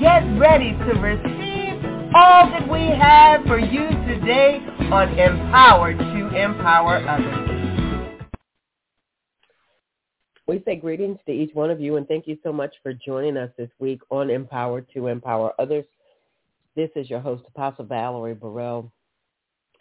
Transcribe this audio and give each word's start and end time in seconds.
get 0.00 0.20
ready 0.38 0.72
to 0.72 1.00
receive 1.00 1.84
all 2.14 2.48
that 2.50 2.68
we 2.70 2.86
have 2.86 3.42
for 3.46 3.58
you 3.58 3.88
today 4.06 4.60
on 4.92 5.18
Empower 5.18 5.92
to 5.92 6.28
Empower 6.36 6.98
Others. 7.08 8.28
We 10.46 10.62
say 10.64 10.76
greetings 10.76 11.18
to 11.26 11.32
each 11.32 11.52
one 11.52 11.70
of 11.70 11.80
you 11.80 11.96
and 11.96 12.06
thank 12.06 12.28
you 12.28 12.38
so 12.44 12.52
much 12.52 12.74
for 12.80 12.92
joining 12.92 13.36
us 13.36 13.50
this 13.58 13.70
week 13.80 14.00
on 14.10 14.30
Empower 14.30 14.82
to 14.94 15.08
Empower 15.08 15.52
Others. 15.58 15.84
This 16.76 16.90
is 16.94 17.10
your 17.10 17.20
host, 17.20 17.42
Apostle 17.48 17.84
Valerie 17.84 18.34
Burrell. 18.34 18.92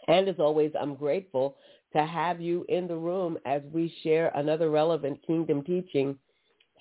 And 0.08 0.28
as 0.28 0.40
always, 0.40 0.72
I'm 0.80 0.96
grateful 0.96 1.58
to 1.94 2.04
have 2.04 2.42
you 2.42 2.66
in 2.70 2.88
the 2.88 2.98
room 2.98 3.38
as 3.46 3.62
we 3.72 3.94
share 4.02 4.32
another 4.34 4.72
relevant 4.72 5.22
kingdom 5.28 5.62
teaching 5.62 6.18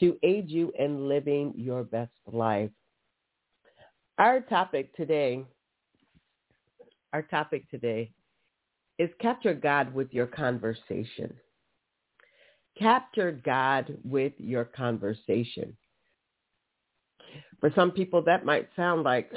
to 0.00 0.16
aid 0.22 0.48
you 0.48 0.72
in 0.78 1.06
living 1.06 1.52
your 1.54 1.84
best 1.84 2.12
life. 2.32 2.70
Our 4.18 4.40
topic 4.40 4.94
today, 4.96 5.44
our 7.12 7.22
topic 7.22 7.70
today 7.70 8.12
is 8.98 9.10
capture 9.20 9.54
God 9.54 9.92
with 9.94 10.12
your 10.12 10.26
conversation. 10.26 11.34
Capture 12.78 13.32
God 13.44 13.96
with 14.04 14.32
your 14.38 14.64
conversation. 14.64 15.76
For 17.60 17.70
some 17.74 17.90
people, 17.90 18.22
that 18.22 18.44
might 18.44 18.68
sound 18.76 19.02
like, 19.02 19.30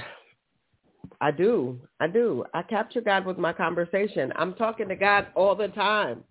I 1.21 1.31
do, 1.31 1.79
I 1.99 2.07
do. 2.07 2.45
I 2.53 2.61
capture 2.61 3.01
God 3.01 3.25
with 3.25 3.37
my 3.37 3.53
conversation. 3.53 4.31
I'm 4.35 4.53
talking 4.53 4.87
to 4.89 4.95
God 4.95 5.27
all 5.35 5.55
the 5.55 5.67
time. 5.69 6.23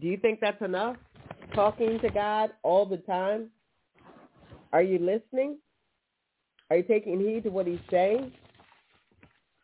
Do 0.00 0.06
you 0.06 0.16
think 0.16 0.40
that's 0.40 0.62
enough? 0.62 0.96
talking 1.54 1.98
to 2.00 2.10
God 2.10 2.50
all 2.62 2.86
the 2.86 2.98
time? 2.98 3.50
Are 4.72 4.82
you 4.82 4.98
listening? 4.98 5.58
Are 6.72 6.76
you 6.76 6.84
taking 6.84 7.20
heed 7.20 7.42
to 7.42 7.50
what 7.50 7.66
he's 7.66 7.78
saying? 7.90 8.32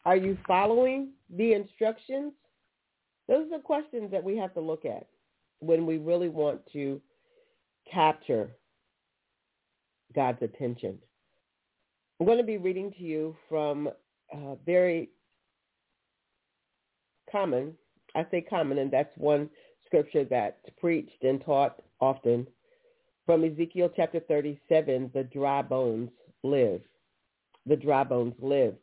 Are 0.05 0.15
you 0.15 0.37
following 0.47 1.13
the 1.35 1.55
instructions? 1.55 2.35
Those 3.29 3.47
are 3.47 3.57
the 3.57 3.63
questions 3.63 4.11
that 4.11 4.23
we 4.23 4.37
have 4.37 4.53
to 4.53 4.61
look 4.61 4.85
at 4.85 5.07
when 5.61 5.87
we 5.87 5.97
really 5.97 6.29
want 6.29 6.61
to 6.75 7.01
capture 7.91 8.51
God's 10.15 10.43
attention. 10.43 10.99
I'm 12.21 12.27
going 12.27 12.37
to 12.37 12.45
be 12.45 12.59
reading 12.59 12.93
to 12.99 13.03
you 13.03 13.35
from 13.49 13.89
a 14.31 14.57
very 14.67 15.09
common, 17.33 17.73
I 18.15 18.27
say 18.31 18.43
common, 18.43 18.77
and 18.77 18.91
that's 18.91 19.17
one 19.17 19.49
scripture 19.87 20.25
that's 20.25 20.61
preached 20.79 21.23
and 21.23 21.43
taught 21.43 21.81
often 22.01 22.47
from 23.25 23.45
Ezekiel 23.45 23.91
chapter 23.97 24.21
37, 24.21 25.11
the 25.15 25.25
dry 25.25 25.63
bones 25.63 26.11
live. 26.45 26.83
The 27.69 27.77
dry 27.77 28.03
bones 28.03 28.35
live. 28.41 28.77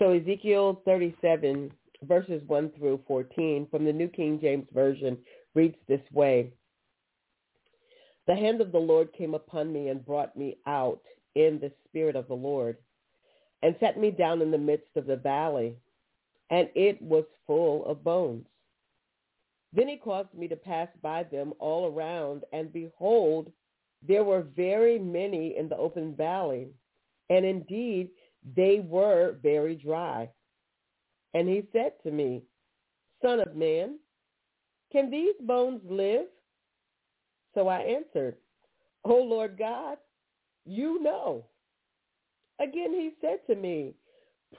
So 0.00 0.12
Ezekiel 0.12 0.82
37, 0.84 1.70
verses 2.02 2.42
1 2.48 2.72
through 2.76 3.00
14 3.06 3.68
from 3.70 3.84
the 3.84 3.92
New 3.92 4.08
King 4.08 4.40
James 4.40 4.66
Version 4.74 5.16
reads 5.54 5.76
this 5.86 6.00
way. 6.12 6.52
The 8.26 8.34
hand 8.34 8.60
of 8.60 8.72
the 8.72 8.78
Lord 8.78 9.12
came 9.12 9.34
upon 9.34 9.72
me 9.72 9.88
and 9.88 10.04
brought 10.04 10.36
me 10.36 10.56
out 10.66 11.00
in 11.36 11.60
the 11.60 11.70
spirit 11.86 12.16
of 12.16 12.26
the 12.26 12.34
Lord 12.34 12.76
and 13.62 13.76
set 13.78 13.98
me 13.98 14.10
down 14.10 14.42
in 14.42 14.50
the 14.50 14.58
midst 14.58 14.96
of 14.96 15.06
the 15.06 15.16
valley, 15.16 15.76
and 16.50 16.68
it 16.74 17.00
was 17.00 17.24
full 17.46 17.84
of 17.86 18.02
bones. 18.02 18.46
Then 19.72 19.86
he 19.86 19.96
caused 19.96 20.34
me 20.34 20.48
to 20.48 20.56
pass 20.56 20.88
by 21.02 21.22
them 21.24 21.52
all 21.60 21.92
around, 21.92 22.42
and 22.52 22.72
behold, 22.72 23.52
there 24.06 24.24
were 24.24 24.42
very 24.56 24.98
many 24.98 25.56
in 25.56 25.68
the 25.68 25.76
open 25.76 26.16
valley, 26.16 26.70
and 27.30 27.44
indeed 27.46 28.10
they 28.56 28.80
were 28.80 29.36
very 29.42 29.76
dry. 29.76 30.28
And 31.32 31.48
he 31.48 31.62
said 31.72 31.92
to 32.02 32.10
me, 32.10 32.42
Son 33.22 33.40
of 33.40 33.54
man, 33.54 33.98
can 34.92 35.10
these 35.10 35.36
bones 35.40 35.80
live? 35.88 36.26
So 37.54 37.68
I 37.68 37.78
answered, 37.78 38.36
O 39.04 39.14
Lord 39.14 39.56
God, 39.58 39.98
you 40.66 41.00
know. 41.02 41.46
Again 42.60 42.92
he 42.92 43.12
said 43.20 43.38
to 43.46 43.54
me, 43.54 43.94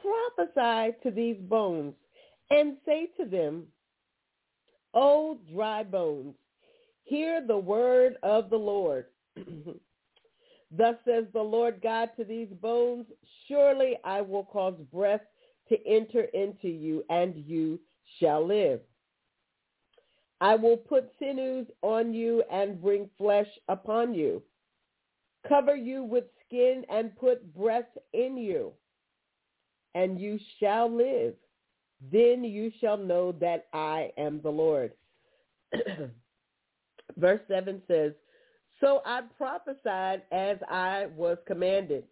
Prophesy 0.01 0.95
to 1.03 1.11
these 1.11 1.37
bones 1.41 1.93
and 2.49 2.77
say 2.85 3.09
to 3.17 3.25
them, 3.25 3.65
O 4.93 5.37
dry 5.53 5.83
bones, 5.83 6.35
hear 7.03 7.45
the 7.45 7.57
word 7.57 8.15
of 8.23 8.49
the 8.49 8.57
Lord. 8.57 9.05
Thus 10.75 10.95
says 11.05 11.25
the 11.33 11.41
Lord 11.41 11.81
God 11.81 12.09
to 12.17 12.23
these 12.23 12.47
bones, 12.61 13.05
surely 13.47 13.97
I 14.05 14.21
will 14.21 14.45
cause 14.45 14.75
breath 14.91 15.21
to 15.69 15.77
enter 15.87 16.23
into 16.33 16.69
you, 16.69 17.03
and 17.09 17.35
you 17.35 17.79
shall 18.19 18.45
live. 18.45 18.79
I 20.39 20.55
will 20.55 20.77
put 20.77 21.11
sinews 21.19 21.67
on 21.81 22.13
you 22.13 22.43
and 22.51 22.81
bring 22.81 23.09
flesh 23.17 23.47
upon 23.69 24.13
you. 24.13 24.41
Cover 25.47 25.75
you 25.75 26.03
with 26.03 26.25
skin 26.45 26.83
and 26.89 27.15
put 27.17 27.53
breath 27.53 27.97
in 28.13 28.37
you, 28.37 28.71
and 29.93 30.19
you 30.19 30.39
shall 30.59 30.89
live. 30.89 31.33
Then 32.11 32.43
you 32.43 32.71
shall 32.79 32.97
know 32.97 33.33
that 33.33 33.67
I 33.73 34.11
am 34.17 34.41
the 34.41 34.49
Lord. 34.49 34.93
Verse 37.17 37.41
7 37.47 37.81
says, 37.87 38.13
So 38.81 39.01
I 39.05 39.21
prophesied 39.37 40.23
as 40.31 40.57
I 40.69 41.05
was 41.15 41.37
commanded. 41.47 42.03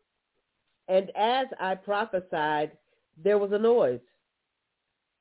And 0.88 1.12
as 1.16 1.47
I 1.59 1.75
prophesied, 1.75 2.72
there 3.22 3.38
was 3.38 3.52
a 3.52 3.59
noise, 3.59 4.00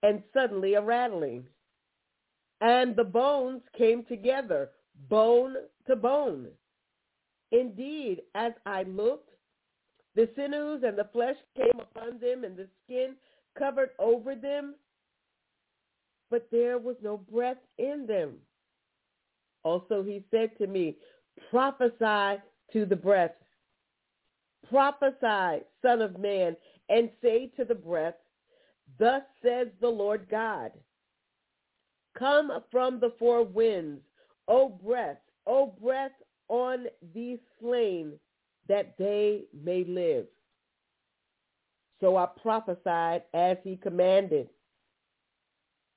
and 0.03 0.23
suddenly 0.33 0.75
a 0.75 0.83
rattling. 0.83 1.45
And 2.61 2.95
the 2.95 3.05
bones 3.05 3.63
came 3.77 4.05
together, 4.05 4.71
bone 5.09 5.57
to 5.87 5.97
bone. 5.97 6.49
Indeed, 7.51 8.23
as 8.35 8.53
I 8.67 8.83
looked, 8.83 9.31
the 10.15 10.29
sinews 10.37 10.83
and 10.87 10.99
the 10.99 11.09
flesh 11.13 11.37
came 11.57 11.81
upon 11.81 12.19
them, 12.21 12.45
and 12.45 12.57
the 12.57 12.69
skin 12.85 13.15
covered 13.59 13.91
over 13.99 14.35
them, 14.35 14.75
but 16.31 16.47
there 16.53 16.79
was 16.79 16.97
no 17.03 17.17
breath 17.17 17.59
in 17.79 18.07
them. 18.07 18.35
Also 19.65 20.03
he 20.03 20.25
said 20.31 20.57
to 20.59 20.67
me, 20.67 20.97
prophesy 21.51 22.43
to 22.73 22.87
the 22.87 22.97
breath. 22.97 23.35
Prophesy, 24.69 25.65
son 25.83 26.03
of 26.03 26.19
man, 26.19 26.57
and 26.89 27.11
say 27.23 27.51
to 27.57 27.65
the 27.65 27.75
breath, 27.75 28.15
thus 28.99 29.23
says 29.43 29.69
the 29.81 29.89
Lord 29.89 30.27
God, 30.31 30.73
come 32.19 32.51
from 32.71 33.01
the 33.01 33.13
four 33.19 33.45
winds, 33.45 34.01
O 34.49 34.69
breath, 34.69 35.19
O 35.47 35.75
breath 35.81 36.13
on 36.49 36.87
these 37.15 37.39
slain, 37.61 38.13
that 38.69 38.97
they 38.99 39.45
may 39.65 39.85
live. 39.85 40.27
So 42.01 42.17
I 42.17 42.27
prophesied 42.41 43.23
as 43.35 43.57
he 43.65 43.77
commanded. 43.77 44.49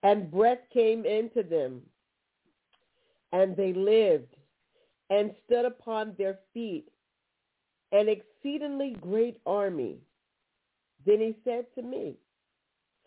And 0.04 0.32
breath 0.32 0.60
came 0.74 1.06
into 1.06 1.44
them, 1.44 1.82
and 3.34 3.56
they 3.56 3.72
lived 3.74 4.36
and 5.12 5.36
stood 5.46 5.66
upon 5.66 6.16
their 6.18 6.40
feet, 6.54 6.88
an 7.92 8.08
exceedingly 8.10 8.96
great 9.00 9.38
army. 9.46 10.00
Then 11.06 11.20
he 11.20 11.36
said 11.44 11.66
to 11.76 11.84
me, 11.84 12.16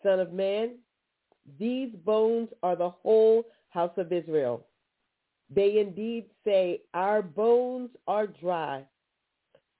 Son 0.01 0.21
of 0.21 0.31
man, 0.31 0.75
these 1.59 1.89
bones 2.05 2.49
are 2.63 2.77
the 2.77 2.89
whole 2.89 3.43
house 3.69 3.97
of 3.97 4.13
Israel. 4.13 4.65
They 5.49 5.79
indeed 5.79 6.27
say, 6.45 6.83
Our 6.93 7.21
bones 7.21 7.89
are 8.07 8.27
dry. 8.27 8.83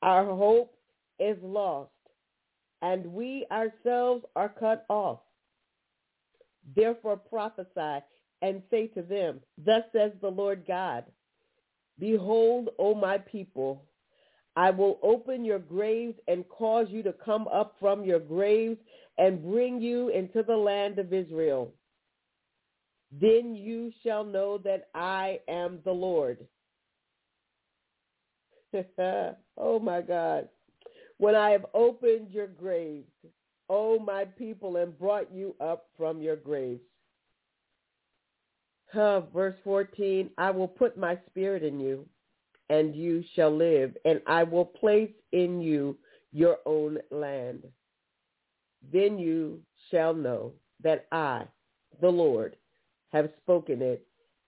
Our 0.02 0.26
hope 0.26 0.76
is 1.20 1.38
lost 1.42 1.92
and 2.82 3.06
we 3.08 3.48
ourselves 3.52 4.24
are 4.36 4.50
cut 4.50 4.86
off. 4.90 5.20
Therefore 6.76 7.18
prophesy 7.18 8.04
and 8.42 8.62
say 8.70 8.88
to 8.88 9.02
them, 9.02 9.40
Thus 9.64 9.84
says 9.92 10.12
the 10.22 10.30
Lord 10.30 10.66
God, 10.68 11.06
Behold, 12.00 12.70
O 12.78 12.94
my 12.94 13.18
people, 13.18 13.84
I 14.56 14.72
will 14.72 15.00
open 15.04 15.44
your 15.44 15.60
graves 15.60 16.16
and 16.28 16.48
cause 16.50 16.88
you 16.90 17.04
to 17.04 17.14
come 17.14 17.48
up 17.48 17.76
from 17.80 18.04
your 18.04 18.20
graves 18.20 18.78
and 19.18 19.44
bring 19.44 19.82
you 19.82 20.10
into 20.10 20.44
the 20.44 20.56
land 20.56 21.00
of 21.00 21.14
Israel. 21.14 21.74
Then 23.12 23.56
you 23.56 23.92
shall 24.04 24.24
know 24.24 24.58
that 24.60 24.90
I 24.94 25.40
am 25.48 25.80
the 25.86 25.92
Lord. 25.92 26.46
oh 29.58 29.80
my 29.80 30.02
God. 30.02 30.50
When 31.18 31.36
I 31.36 31.52
have 31.52 31.66
opened 31.74 32.32
your 32.32 32.48
graves, 32.48 33.08
O 33.70 34.00
my 34.00 34.26
people, 34.26 34.78
and 34.78 34.98
brought 34.98 35.32
you 35.34 35.56
up 35.62 35.88
from 35.98 36.22
your 36.22 36.36
graves. 36.36 36.82
Uh, 38.96 39.22
verse 39.34 39.56
14, 39.64 40.30
I 40.38 40.52
will 40.52 40.68
put 40.68 40.98
my 40.98 41.18
spirit 41.30 41.64
in 41.64 41.80
you, 41.80 42.06
and 42.70 42.96
you 42.96 43.24
shall 43.36 43.56
live, 43.56 43.96
and 44.06 44.22
I 44.26 44.44
will 44.44 44.66
place 44.66 45.12
in 45.34 45.60
you 45.62 45.98
your 46.32 46.58
own 46.66 47.00
land. 47.12 47.64
Then 48.94 49.18
you 49.18 49.60
shall 49.92 50.14
know 50.14 50.54
that 50.84 51.08
I, 51.12 51.44
the 52.00 52.10
Lord, 52.10 52.56
have 53.12 53.30
spoken 53.42 53.82
it 53.82 54.06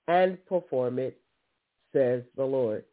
and 0.07 0.43
perform 0.45 0.99
it, 0.99 1.19
says 1.93 2.23
the 2.35 2.45
Lord. 2.45 2.85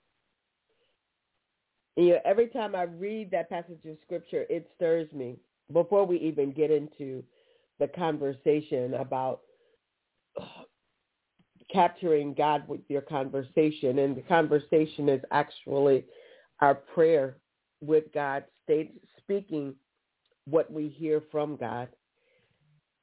And, 1.97 2.07
you 2.07 2.13
know, 2.15 2.21
every 2.25 2.49
time 2.49 2.75
I 2.75 2.83
read 2.83 3.31
that 3.31 3.49
passage 3.49 3.85
of 3.89 3.97
scripture, 4.05 4.45
it 4.51 4.69
stirs 4.75 5.13
me. 5.13 5.37
Before 5.73 6.05
we 6.05 6.19
even 6.19 6.53
get 6.53 6.71
into 6.71 7.23
the 7.79 7.89
conversation 7.89 8.95
about 8.95 9.41
capturing 11.75 12.33
God 12.33 12.67
with 12.69 12.81
your 12.89 13.03
conversation, 13.03 13.99
and 13.99 14.17
the 14.17 14.23
conversation 14.23 15.09
is 15.09 15.21
actually 15.33 16.05
our 16.61 16.75
prayer 16.75 17.37
with 17.83 18.05
God, 18.15 18.45
state, 18.63 18.95
speaking 19.19 19.75
what 20.47 20.73
we 20.73 20.89
hear 20.89 21.23
from 21.33 21.57
God. 21.57 21.89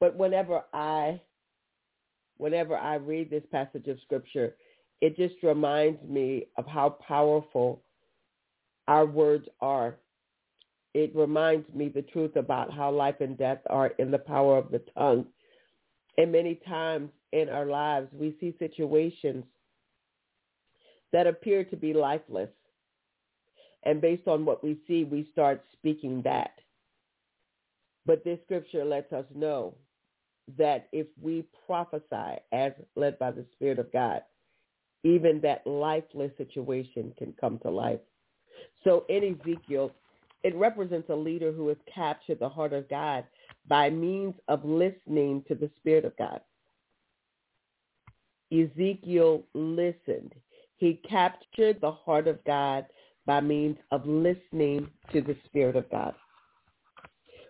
But 0.00 0.16
whenever 0.16 0.62
I 0.72 1.20
whenever 2.38 2.76
I 2.76 2.96
read 2.96 3.30
this 3.30 3.44
passage 3.52 3.86
of 3.86 4.00
scripture, 4.00 4.56
it 5.00 5.16
just 5.16 5.34
reminds 5.42 6.02
me 6.02 6.46
of 6.56 6.66
how 6.66 6.96
powerful 7.06 7.82
our 8.88 9.06
words 9.06 9.46
are. 9.60 9.96
It 10.94 11.14
reminds 11.14 11.72
me 11.72 11.88
the 11.88 12.02
truth 12.02 12.34
about 12.36 12.72
how 12.72 12.90
life 12.90 13.20
and 13.20 13.38
death 13.38 13.60
are 13.70 13.88
in 13.98 14.10
the 14.10 14.18
power 14.18 14.58
of 14.58 14.72
the 14.72 14.82
tongue. 14.96 15.26
And 16.18 16.32
many 16.32 16.56
times 16.66 17.10
in 17.32 17.48
our 17.48 17.66
lives, 17.66 18.08
we 18.12 18.36
see 18.40 18.54
situations 18.58 19.44
that 21.12 21.26
appear 21.26 21.64
to 21.64 21.76
be 21.76 21.92
lifeless. 21.92 22.50
And 23.84 24.00
based 24.00 24.28
on 24.28 24.44
what 24.44 24.62
we 24.62 24.78
see, 24.86 25.04
we 25.04 25.28
start 25.32 25.62
speaking 25.72 26.22
that. 26.22 26.52
But 28.06 28.24
this 28.24 28.38
scripture 28.44 28.84
lets 28.84 29.12
us 29.12 29.24
know 29.34 29.74
that 30.58 30.88
if 30.92 31.06
we 31.20 31.44
prophesy 31.66 32.40
as 32.52 32.72
led 32.96 33.18
by 33.18 33.30
the 33.30 33.44
Spirit 33.52 33.78
of 33.78 33.92
God, 33.92 34.22
even 35.04 35.40
that 35.40 35.66
lifeless 35.66 36.30
situation 36.36 37.12
can 37.18 37.34
come 37.40 37.58
to 37.60 37.70
life. 37.70 38.00
So 38.84 39.04
in 39.08 39.36
Ezekiel, 39.40 39.92
it 40.44 40.54
represents 40.56 41.08
a 41.08 41.14
leader 41.14 41.52
who 41.52 41.68
has 41.68 41.76
captured 41.92 42.38
the 42.40 42.48
heart 42.48 42.72
of 42.72 42.88
God 42.88 43.24
by 43.68 43.90
means 43.90 44.34
of 44.48 44.64
listening 44.64 45.44
to 45.48 45.54
the 45.54 45.70
Spirit 45.76 46.04
of 46.04 46.16
God. 46.16 46.40
Ezekiel 48.52 49.44
listened. 49.54 50.34
He 50.76 51.00
captured 51.08 51.80
the 51.80 51.92
heart 51.92 52.28
of 52.28 52.42
God 52.44 52.86
by 53.24 53.40
means 53.40 53.78
of 53.90 54.06
listening 54.06 54.88
to 55.12 55.20
the 55.22 55.36
Spirit 55.46 55.76
of 55.76 55.90
God. 55.90 56.14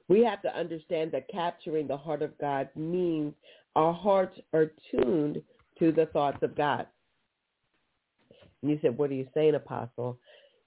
We 0.09 0.23
have 0.25 0.43
to 0.43 0.57
understand 0.57 1.13
that 1.13 1.29
capturing 1.29 1.87
the 1.87 1.97
heart 1.97 2.23
of 2.23 2.37
God 2.39 2.69
means 2.77 3.35
our 3.75 3.93
hearts 3.93 4.39
are 4.53 4.73
tuned 4.91 5.43
to 5.79 5.93
the 5.93 6.07
thoughts 6.07 6.43
of 6.43 6.55
God. 6.55 6.87
And 8.61 8.71
you 8.71 8.79
said, 8.83 8.97
what 8.97 9.11
are 9.11 9.15
you 9.15 9.27
saying, 9.35 9.55
Apostle? 9.55 10.19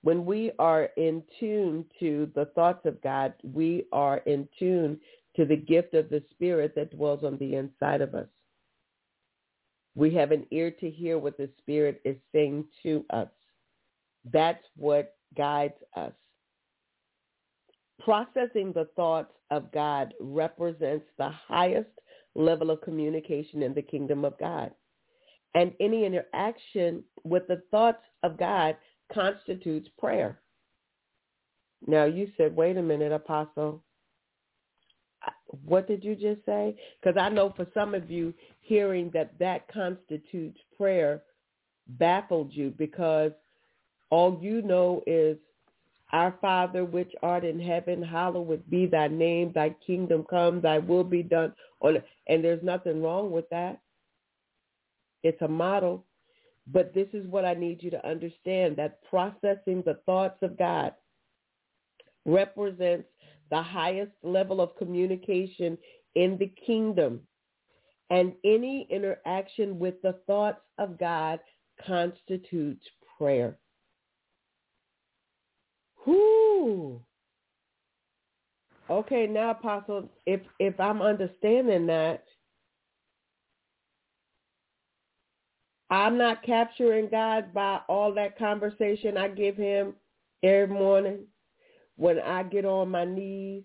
When 0.01 0.25
we 0.25 0.51
are 0.59 0.89
in 0.97 1.23
tune 1.39 1.85
to 1.99 2.29
the 2.35 2.45
thoughts 2.55 2.85
of 2.85 3.01
God, 3.01 3.33
we 3.43 3.85
are 3.91 4.17
in 4.25 4.47
tune 4.57 4.99
to 5.35 5.45
the 5.45 5.55
gift 5.55 5.93
of 5.93 6.09
the 6.09 6.23
Spirit 6.31 6.73
that 6.75 6.95
dwells 6.95 7.23
on 7.23 7.37
the 7.37 7.55
inside 7.55 8.01
of 8.01 8.15
us. 8.15 8.27
We 9.95 10.13
have 10.15 10.31
an 10.31 10.45
ear 10.51 10.71
to 10.71 10.89
hear 10.89 11.17
what 11.17 11.37
the 11.37 11.49
Spirit 11.59 12.01
is 12.03 12.17
saying 12.33 12.65
to 12.83 13.05
us. 13.11 13.29
That's 14.31 14.63
what 14.75 15.15
guides 15.37 15.75
us. 15.95 16.11
Processing 18.03 18.73
the 18.73 18.89
thoughts 18.95 19.33
of 19.51 19.71
God 19.71 20.13
represents 20.19 21.05
the 21.17 21.29
highest 21.29 21.89
level 22.35 22.69
of 22.71 22.81
communication 22.81 23.63
in 23.63 23.73
the 23.73 23.81
kingdom 23.81 24.25
of 24.25 24.37
God. 24.37 24.71
And 25.53 25.73
any 25.79 26.05
interaction 26.05 27.03
with 27.23 27.47
the 27.47 27.61
thoughts 27.71 28.03
of 28.23 28.37
God 28.37 28.75
constitutes 29.13 29.87
prayer. 29.97 30.41
Now 31.87 32.03
you 32.05 32.29
said, 32.35 32.55
wait 32.55 32.75
a 32.75 32.81
minute, 32.81 33.13
Apostle. 33.13 33.81
What 35.65 35.87
did 35.87 36.03
you 36.03 36.15
just 36.15 36.45
say? 36.45 36.75
Because 36.99 37.19
I 37.19 37.29
know 37.29 37.53
for 37.55 37.67
some 37.73 37.93
of 37.93 38.09
you, 38.09 38.33
hearing 38.61 39.11
that 39.13 39.37
that 39.39 39.67
constitutes 39.71 40.59
prayer 40.75 41.21
baffled 41.87 42.51
you 42.51 42.73
because 42.77 43.31
all 44.09 44.39
you 44.41 44.61
know 44.61 45.03
is 45.05 45.37
our 46.11 46.35
Father 46.41 46.85
which 46.85 47.11
art 47.21 47.43
in 47.43 47.59
heaven, 47.59 48.01
hallowed 48.01 48.69
be 48.69 48.85
thy 48.85 49.07
name, 49.07 49.51
thy 49.53 49.75
kingdom 49.85 50.25
come, 50.29 50.61
thy 50.61 50.77
will 50.77 51.03
be 51.03 51.23
done. 51.23 51.53
On, 51.81 52.01
and 52.27 52.43
there's 52.43 52.63
nothing 52.63 53.01
wrong 53.01 53.31
with 53.31 53.49
that. 53.49 53.79
It's 55.23 55.41
a 55.41 55.47
model. 55.47 56.05
But 56.71 56.93
this 56.93 57.07
is 57.13 57.27
what 57.27 57.45
I 57.45 57.53
need 57.53 57.83
you 57.83 57.91
to 57.91 58.07
understand, 58.07 58.75
that 58.77 59.03
processing 59.09 59.83
the 59.85 59.99
thoughts 60.05 60.41
of 60.41 60.57
God 60.57 60.93
represents 62.25 63.07
the 63.49 63.61
highest 63.61 64.11
level 64.23 64.61
of 64.61 64.75
communication 64.75 65.77
in 66.15 66.37
the 66.37 66.51
kingdom. 66.65 67.21
And 68.09 68.33
any 68.43 68.87
interaction 68.89 69.79
with 69.79 70.01
the 70.01 70.13
thoughts 70.27 70.61
of 70.77 70.99
God 70.99 71.39
constitutes 71.85 72.85
prayer. 73.17 73.57
Whoo. 76.05 77.01
Okay, 78.89 79.25
now 79.25 79.51
Apostle, 79.51 80.09
if 80.27 80.41
if 80.59 80.79
I'm 80.79 81.01
understanding 81.01 81.87
that, 81.87 82.23
I'm 85.89 86.17
not 86.17 86.43
capturing 86.43 87.09
God 87.09 87.53
by 87.53 87.79
all 87.87 88.13
that 88.13 88.37
conversation 88.37 89.17
I 89.17 89.29
give 89.29 89.55
him 89.55 89.95
every 90.43 90.67
morning 90.67 91.25
when 91.97 92.19
I 92.19 92.43
get 92.43 92.65
on 92.65 92.89
my 92.89 93.05
knees. 93.05 93.63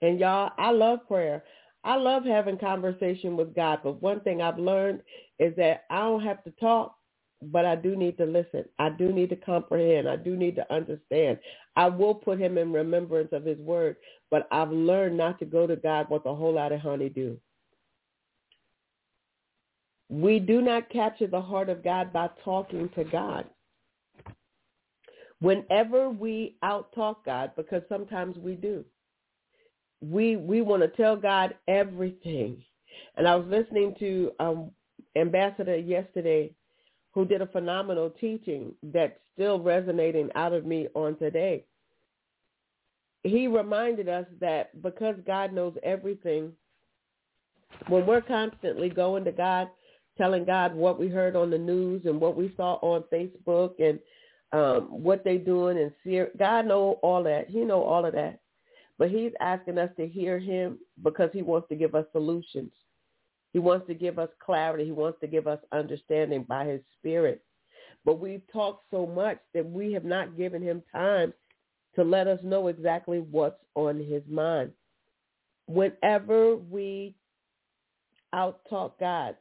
And 0.00 0.20
y'all, 0.20 0.52
I 0.58 0.70
love 0.70 1.00
prayer. 1.08 1.42
I 1.84 1.96
love 1.96 2.24
having 2.24 2.58
conversation 2.58 3.36
with 3.36 3.54
God, 3.54 3.80
but 3.82 4.02
one 4.02 4.20
thing 4.20 4.42
I've 4.42 4.58
learned 4.58 5.00
is 5.38 5.54
that 5.56 5.84
I 5.90 6.00
don't 6.00 6.22
have 6.22 6.42
to 6.44 6.50
talk 6.52 6.98
but 7.42 7.64
I 7.64 7.76
do 7.76 7.94
need 7.96 8.16
to 8.18 8.24
listen. 8.24 8.64
I 8.78 8.90
do 8.90 9.12
need 9.12 9.30
to 9.30 9.36
comprehend. 9.36 10.08
I 10.08 10.16
do 10.16 10.36
need 10.36 10.56
to 10.56 10.72
understand. 10.72 11.38
I 11.76 11.88
will 11.88 12.14
put 12.14 12.38
him 12.38 12.58
in 12.58 12.72
remembrance 12.72 13.28
of 13.32 13.44
his 13.44 13.58
word, 13.58 13.96
but 14.30 14.48
I've 14.50 14.70
learned 14.72 15.16
not 15.16 15.38
to 15.38 15.44
go 15.44 15.66
to 15.66 15.76
God 15.76 16.10
with 16.10 16.26
a 16.26 16.34
whole 16.34 16.54
lot 16.54 16.72
of 16.72 16.80
honeydew. 16.80 17.36
We 20.08 20.40
do 20.40 20.62
not 20.62 20.88
capture 20.90 21.26
the 21.26 21.40
heart 21.40 21.68
of 21.68 21.84
God 21.84 22.12
by 22.12 22.30
talking 22.44 22.88
to 22.96 23.04
God. 23.04 23.44
Whenever 25.40 26.10
we 26.10 26.56
out-talk 26.62 27.24
God, 27.24 27.52
because 27.56 27.82
sometimes 27.88 28.36
we 28.38 28.54
do, 28.54 28.84
we 30.00 30.36
we 30.36 30.62
want 30.62 30.82
to 30.82 30.88
tell 30.88 31.16
God 31.16 31.54
everything. 31.66 32.62
And 33.16 33.26
I 33.26 33.36
was 33.36 33.46
listening 33.48 33.94
to 33.98 34.32
um, 34.40 34.70
Ambassador 35.16 35.76
yesterday 35.76 36.52
who 37.12 37.24
did 37.24 37.42
a 37.42 37.46
phenomenal 37.46 38.10
teaching 38.20 38.72
that's 38.82 39.18
still 39.34 39.60
resonating 39.60 40.30
out 40.34 40.52
of 40.52 40.66
me 40.66 40.88
on 40.94 41.16
today. 41.18 41.64
He 43.24 43.48
reminded 43.48 44.08
us 44.08 44.26
that 44.40 44.80
because 44.82 45.16
God 45.26 45.52
knows 45.52 45.74
everything, 45.82 46.52
when 47.88 48.06
we're 48.06 48.20
constantly 48.20 48.88
going 48.88 49.24
to 49.24 49.32
God, 49.32 49.68
telling 50.16 50.44
God 50.44 50.74
what 50.74 50.98
we 50.98 51.08
heard 51.08 51.36
on 51.36 51.50
the 51.50 51.58
news 51.58 52.02
and 52.04 52.20
what 52.20 52.36
we 52.36 52.52
saw 52.56 52.74
on 52.74 53.04
Facebook 53.12 53.74
and 53.80 53.98
um, 54.52 54.88
what 54.90 55.24
they're 55.24 55.38
doing 55.38 55.78
and 55.78 55.92
see, 56.02 56.22
God 56.38 56.66
know 56.66 56.98
all 57.02 57.22
that. 57.24 57.48
He 57.48 57.60
know 57.60 57.82
all 57.82 58.04
of 58.04 58.14
that. 58.14 58.40
But 58.98 59.10
he's 59.10 59.32
asking 59.40 59.78
us 59.78 59.90
to 59.96 60.08
hear 60.08 60.38
him 60.38 60.78
because 61.02 61.30
he 61.32 61.42
wants 61.42 61.68
to 61.68 61.76
give 61.76 61.94
us 61.94 62.06
solutions. 62.12 62.72
He 63.52 63.58
wants 63.58 63.86
to 63.86 63.94
give 63.94 64.18
us 64.18 64.28
clarity. 64.44 64.84
He 64.84 64.92
wants 64.92 65.20
to 65.20 65.26
give 65.26 65.46
us 65.46 65.60
understanding 65.72 66.44
by 66.48 66.66
his 66.66 66.80
spirit. 66.98 67.42
But 68.04 68.20
we've 68.20 68.42
talked 68.52 68.84
so 68.90 69.06
much 69.06 69.38
that 69.54 69.68
we 69.68 69.92
have 69.92 70.04
not 70.04 70.36
given 70.36 70.62
him 70.62 70.82
time 70.92 71.32
to 71.94 72.04
let 72.04 72.26
us 72.26 72.40
know 72.42 72.68
exactly 72.68 73.18
what's 73.18 73.60
on 73.74 73.98
his 73.98 74.22
mind. 74.30 74.72
Whenever 75.66 76.56
we 76.56 77.14
out-talk 78.32 78.98
God, 78.98 79.36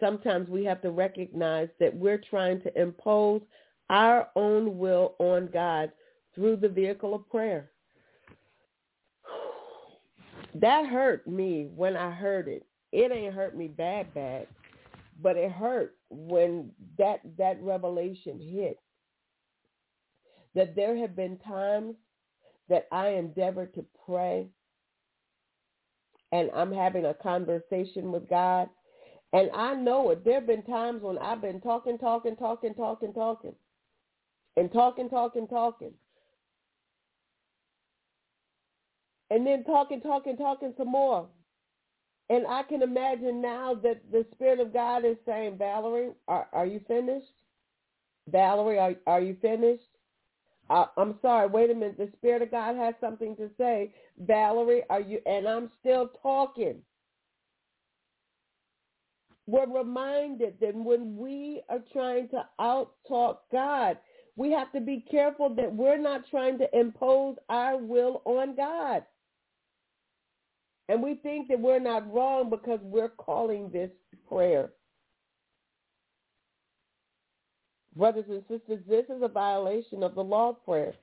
sometimes 0.00 0.48
we 0.48 0.64
have 0.64 0.82
to 0.82 0.90
recognize 0.90 1.68
that 1.78 1.94
we're 1.94 2.18
trying 2.30 2.60
to 2.62 2.80
impose 2.80 3.42
our 3.88 4.28
own 4.36 4.78
will 4.78 5.14
on 5.18 5.48
God 5.52 5.92
through 6.34 6.56
the 6.56 6.68
vehicle 6.68 7.14
of 7.14 7.28
prayer. 7.28 7.70
That 10.52 10.86
hurt 10.86 11.28
me 11.28 11.68
when 11.76 11.96
I 11.96 12.10
heard 12.10 12.48
it. 12.48 12.66
It 12.90 13.12
ain't 13.12 13.32
hurt 13.32 13.56
me 13.56 13.68
bad, 13.68 14.12
bad, 14.14 14.48
but 15.22 15.36
it 15.36 15.52
hurt 15.52 15.94
when 16.08 16.72
that 16.98 17.20
that 17.38 17.62
revelation 17.62 18.40
hit. 18.40 18.76
That 20.56 20.74
there 20.74 20.96
have 20.96 21.14
been 21.14 21.38
times 21.38 21.94
that 22.68 22.88
I 22.90 23.10
endeavored 23.10 23.74
to 23.74 23.84
pray 24.04 24.48
and 26.32 26.50
I'm 26.54 26.72
having 26.72 27.06
a 27.06 27.14
conversation 27.14 28.12
with 28.12 28.28
God. 28.28 28.68
And 29.32 29.50
I 29.54 29.74
know 29.74 30.10
it. 30.10 30.24
There 30.24 30.34
have 30.34 30.46
been 30.46 30.62
times 30.64 31.02
when 31.02 31.18
I've 31.18 31.42
been 31.42 31.60
talking, 31.60 31.98
talking, 31.98 32.36
talking, 32.36 32.74
talking, 32.74 33.12
talking, 33.12 33.54
and 34.56 34.72
talking, 34.72 35.08
talking, 35.10 35.48
talking. 35.48 35.92
And 39.30 39.46
then 39.46 39.64
talking, 39.64 40.00
talking, 40.00 40.36
talking 40.36 40.74
some 40.76 40.90
more. 40.90 41.28
And 42.30 42.46
I 42.46 42.62
can 42.64 42.82
imagine 42.82 43.42
now 43.42 43.74
that 43.82 44.00
the 44.12 44.26
Spirit 44.34 44.60
of 44.60 44.72
God 44.72 45.04
is 45.04 45.16
saying, 45.26 45.58
Valerie, 45.58 46.10
are, 46.28 46.48
are 46.52 46.66
you 46.66 46.80
finished? 46.88 47.26
Valerie, 48.30 48.78
are, 48.78 48.94
are 49.06 49.20
you 49.20 49.36
finished? 49.42 49.82
Uh, 50.70 50.86
I'm 50.96 51.16
sorry, 51.22 51.48
wait 51.48 51.70
a 51.70 51.74
minute. 51.74 51.98
The 51.98 52.10
Spirit 52.18 52.42
of 52.42 52.50
God 52.52 52.76
has 52.76 52.94
something 53.00 53.36
to 53.36 53.50
say. 53.58 53.92
Valerie, 54.18 54.82
are 54.90 55.00
you, 55.00 55.20
and 55.26 55.48
I'm 55.48 55.70
still 55.80 56.10
talking. 56.22 56.76
We're 59.50 59.66
reminded 59.66 60.54
that 60.60 60.76
when 60.76 61.16
we 61.16 61.60
are 61.68 61.82
trying 61.92 62.28
to 62.28 62.44
out-talk 62.60 63.42
God, 63.50 63.98
we 64.36 64.52
have 64.52 64.70
to 64.72 64.80
be 64.80 65.04
careful 65.10 65.52
that 65.56 65.74
we're 65.74 65.98
not 65.98 66.22
trying 66.30 66.56
to 66.58 66.68
impose 66.72 67.34
our 67.48 67.76
will 67.76 68.22
on 68.24 68.54
God. 68.54 69.04
And 70.88 71.02
we 71.02 71.16
think 71.16 71.48
that 71.48 71.58
we're 71.58 71.80
not 71.80 72.12
wrong 72.12 72.48
because 72.48 72.78
we're 72.82 73.08
calling 73.08 73.70
this 73.72 73.90
prayer. 74.28 74.70
Brothers 77.96 78.26
and 78.28 78.42
sisters, 78.42 78.84
this 78.88 79.04
is 79.06 79.20
a 79.22 79.28
violation 79.28 80.04
of 80.04 80.14
the 80.14 80.22
law 80.22 80.50
of 80.50 80.64
prayer. 80.64 80.94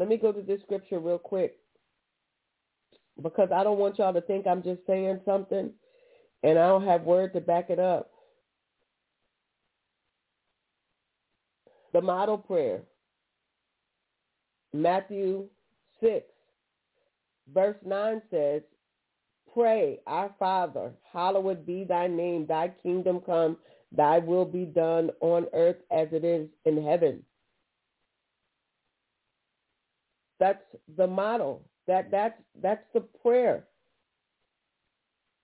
Let 0.00 0.08
me 0.08 0.16
go 0.16 0.32
to 0.32 0.42
this 0.42 0.60
scripture 0.62 0.98
real 0.98 1.18
quick 1.18 1.56
because 3.22 3.50
I 3.54 3.62
don't 3.62 3.78
want 3.78 3.98
y'all 3.98 4.12
to 4.12 4.20
think 4.22 4.48
I'm 4.48 4.64
just 4.64 4.80
saying 4.88 5.20
something 5.24 5.70
and 6.42 6.58
I 6.58 6.68
don't 6.68 6.86
have 6.86 7.02
word 7.02 7.32
to 7.34 7.40
back 7.40 7.70
it 7.70 7.78
up. 7.78 8.10
The 11.92 12.02
model 12.02 12.38
prayer, 12.38 12.82
Matthew 14.72 15.46
6, 16.00 16.26
verse 17.52 17.76
9 17.84 18.22
says, 18.30 18.62
Pray, 19.54 20.00
our 20.06 20.34
Father, 20.38 20.92
hallowed 21.12 21.64
be 21.64 21.84
thy 21.84 22.06
name, 22.08 22.46
thy 22.46 22.68
kingdom 22.82 23.20
come, 23.24 23.56
thy 23.92 24.18
will 24.18 24.44
be 24.44 24.66
done 24.66 25.10
on 25.20 25.46
earth 25.54 25.76
as 25.90 26.08
it 26.12 26.24
is 26.24 26.48
in 26.66 26.84
heaven. 26.84 27.22
That's 30.38 30.62
the 30.96 31.06
model. 31.06 31.62
That 31.86 32.10
that's 32.10 32.38
that's 32.60 32.84
the 32.92 33.00
prayer 33.00 33.64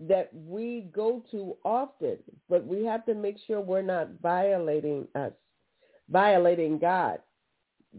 that 0.09 0.31
we 0.33 0.89
go 0.93 1.23
to 1.31 1.57
often, 1.65 2.19
but 2.49 2.67
we 2.67 2.85
have 2.85 3.05
to 3.07 3.15
make 3.15 3.37
sure 3.47 3.61
we're 3.61 3.83
not 3.83 4.09
violating 4.21 5.07
us, 5.15 5.33
violating 6.09 6.79
God, 6.79 7.19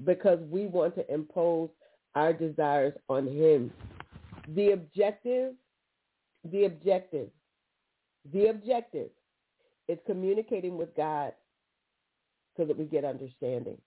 because 0.03 0.39
we 0.49 0.65
want 0.65 0.95
to 0.95 1.13
impose 1.13 1.69
our 2.15 2.33
desires 2.33 2.93
on 3.09 3.27
him. 3.27 3.71
The 4.49 4.71
objective, 4.71 5.53
the 6.51 6.65
objective, 6.65 7.29
the 8.33 8.47
objective 8.47 9.09
is 9.87 9.97
communicating 10.05 10.77
with 10.77 10.95
God 10.95 11.33
so 12.57 12.65
that 12.65 12.77
we 12.77 12.85
get 12.85 13.05
understanding. 13.05 13.77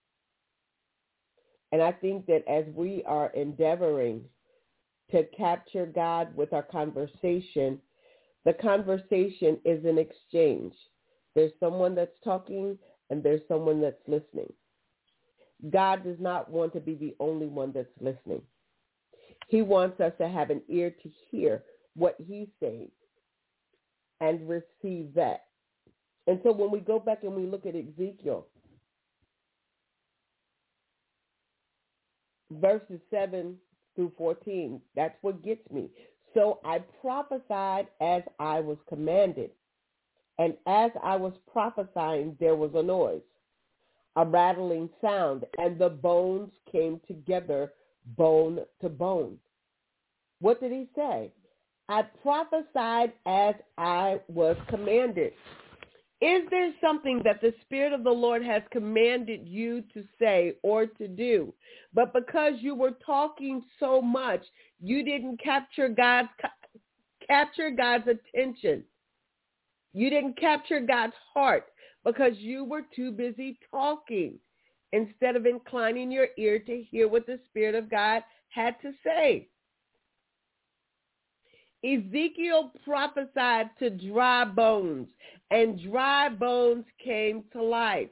And 1.73 1.83
I 1.83 1.93
think 1.93 2.27
that 2.27 2.45
as 2.49 2.65
we 2.75 3.03
are 3.07 3.29
endeavoring 3.31 4.23
to 5.11 5.25
capture 5.37 5.87
God 5.87 6.35
with 6.37 6.53
our 6.53 6.63
conversation, 6.63 7.81
the 8.47 8.55
conversation 8.55 9.59
is 9.65 9.85
an 9.85 9.99
exchange. 9.99 10.73
There's 11.35 11.51
someone 11.59 11.97
that's 11.97 12.17
talking 12.23 12.79
and 13.11 13.21
there's 13.21 13.43
someone 13.49 13.81
that's 13.83 14.01
listening. 14.07 14.53
God 15.71 16.05
does 16.05 16.21
not 16.21 16.49
want 16.49 16.73
to 16.75 16.81
be 16.81 16.95
the 16.95 17.17
only 17.19 17.47
one 17.47 17.73
that's 17.75 17.89
listening. 18.01 18.43
He 19.49 19.63
wants 19.63 20.01
us 20.01 20.13
to 20.19 20.29
have 20.29 20.51
an 20.51 20.63
ear 20.69 20.91
to 21.03 21.11
hear 21.29 21.65
what 21.97 22.15
he's 22.25 22.47
saying 22.61 22.91
and 24.21 24.49
receive 24.49 25.13
that. 25.15 25.47
And 26.29 26.39
so 26.45 26.53
when 26.53 26.71
we 26.71 26.79
go 26.79 27.01
back 27.01 27.25
and 27.25 27.35
we 27.35 27.47
look 27.47 27.67
at 27.67 27.75
Ezekiel, 27.75 28.47
verses 32.53 33.01
7 33.11 33.57
through 33.97 34.13
14, 34.17 34.81
that's 34.95 35.17
what 35.23 35.45
gets 35.45 35.69
me. 35.73 35.91
So 36.37 36.61
I 36.67 36.81
prophesied 37.01 37.87
as 38.03 38.23
I 38.39 38.61
was 38.61 38.77
commanded. 38.91 39.53
And 40.39 40.53
as 40.67 40.91
I 41.03 41.17
was 41.17 41.33
prophesying, 41.51 42.37
there 42.39 42.55
was 42.55 42.73
a 42.75 42.83
noise, 42.83 43.23
a 44.17 44.27
rattling 44.27 44.91
sound, 45.01 45.47
and 45.57 45.79
the 45.79 45.89
bones 45.89 46.53
came 46.71 47.01
together 47.09 47.73
bone 48.19 48.59
to 48.83 48.91
bone. 48.91 49.39
What 50.41 50.61
did 50.61 50.73
he 50.73 50.91
say? 50.95 51.33
I 51.89 52.03
prophesied 52.03 53.15
as 53.25 53.55
I 53.79 54.21
was 54.29 54.59
commanded. 54.69 55.33
Is 56.23 56.43
there 56.51 56.73
something 56.81 57.21
that 57.25 57.43
the 57.43 57.53
Spirit 57.63 57.93
of 57.93 58.03
the 58.03 58.11
Lord 58.11 58.43
has 58.43 58.63
commanded 58.71 59.47
you 59.47 59.83
to 59.93 60.03
say 60.19 60.55
or 60.63 60.87
to 60.87 61.09
do, 61.09 61.53
but 61.93 62.15
because 62.15 62.55
you 62.61 62.75
were 62.75 62.97
talking 63.05 63.63
so 63.79 64.01
much, 64.01 64.43
you 64.81 65.05
didn't 65.05 65.43
capture 65.43 65.91
God's 65.91 66.29
capture 67.27 67.71
God's 67.71 68.09
attention. 68.09 68.83
You 69.93 70.09
didn't 70.09 70.39
capture 70.39 70.81
God's 70.81 71.15
heart 71.35 71.67
because 72.05 72.33
you 72.37 72.65
were 72.65 72.83
too 72.95 73.13
busy 73.13 73.59
talking 73.71 74.39
instead 74.93 75.37
of 75.37 75.45
inclining 75.45 76.11
your 76.11 76.29
ear 76.39 76.59
to 76.61 76.83
hear 76.91 77.09
what 77.09 77.27
the 77.27 77.41
Spirit 77.49 77.75
of 77.75 77.91
God 77.91 78.23
had 78.49 78.77
to 78.81 78.93
say. 79.05 79.49
Ezekiel 81.85 82.73
prophesied 82.85 83.71
to 83.79 83.91
dry 83.91 84.45
bones, 84.45 85.09
and 85.51 85.81
dry 85.83 86.29
bones 86.29 86.85
came 87.03 87.45
to 87.53 87.63
life. 87.63 88.09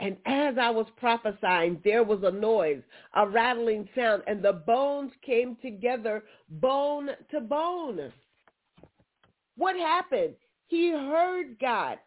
And 0.00 0.16
as 0.26 0.56
I 0.58 0.70
was 0.70 0.86
prophesying, 0.96 1.80
there 1.84 2.02
was 2.02 2.24
a 2.24 2.30
noise, 2.32 2.82
a 3.14 3.28
rattling 3.28 3.88
sound, 3.94 4.24
and 4.26 4.42
the 4.42 4.52
bones 4.52 5.12
came 5.24 5.56
together 5.62 6.24
bone 6.48 7.10
to 7.30 7.40
bone. 7.40 8.12
What 9.56 9.76
happened? 9.76 10.34
He 10.66 10.90
heard 10.90 11.56
God. 11.60 11.98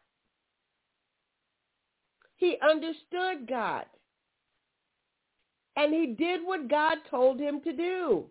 He 2.35 2.57
understood 2.61 3.47
God. 3.47 3.85
And 5.77 5.93
he 5.93 6.15
did 6.17 6.41
what 6.43 6.67
God 6.67 6.97
told 7.09 7.39
him 7.39 7.61
to 7.61 7.71
do. 7.71 8.25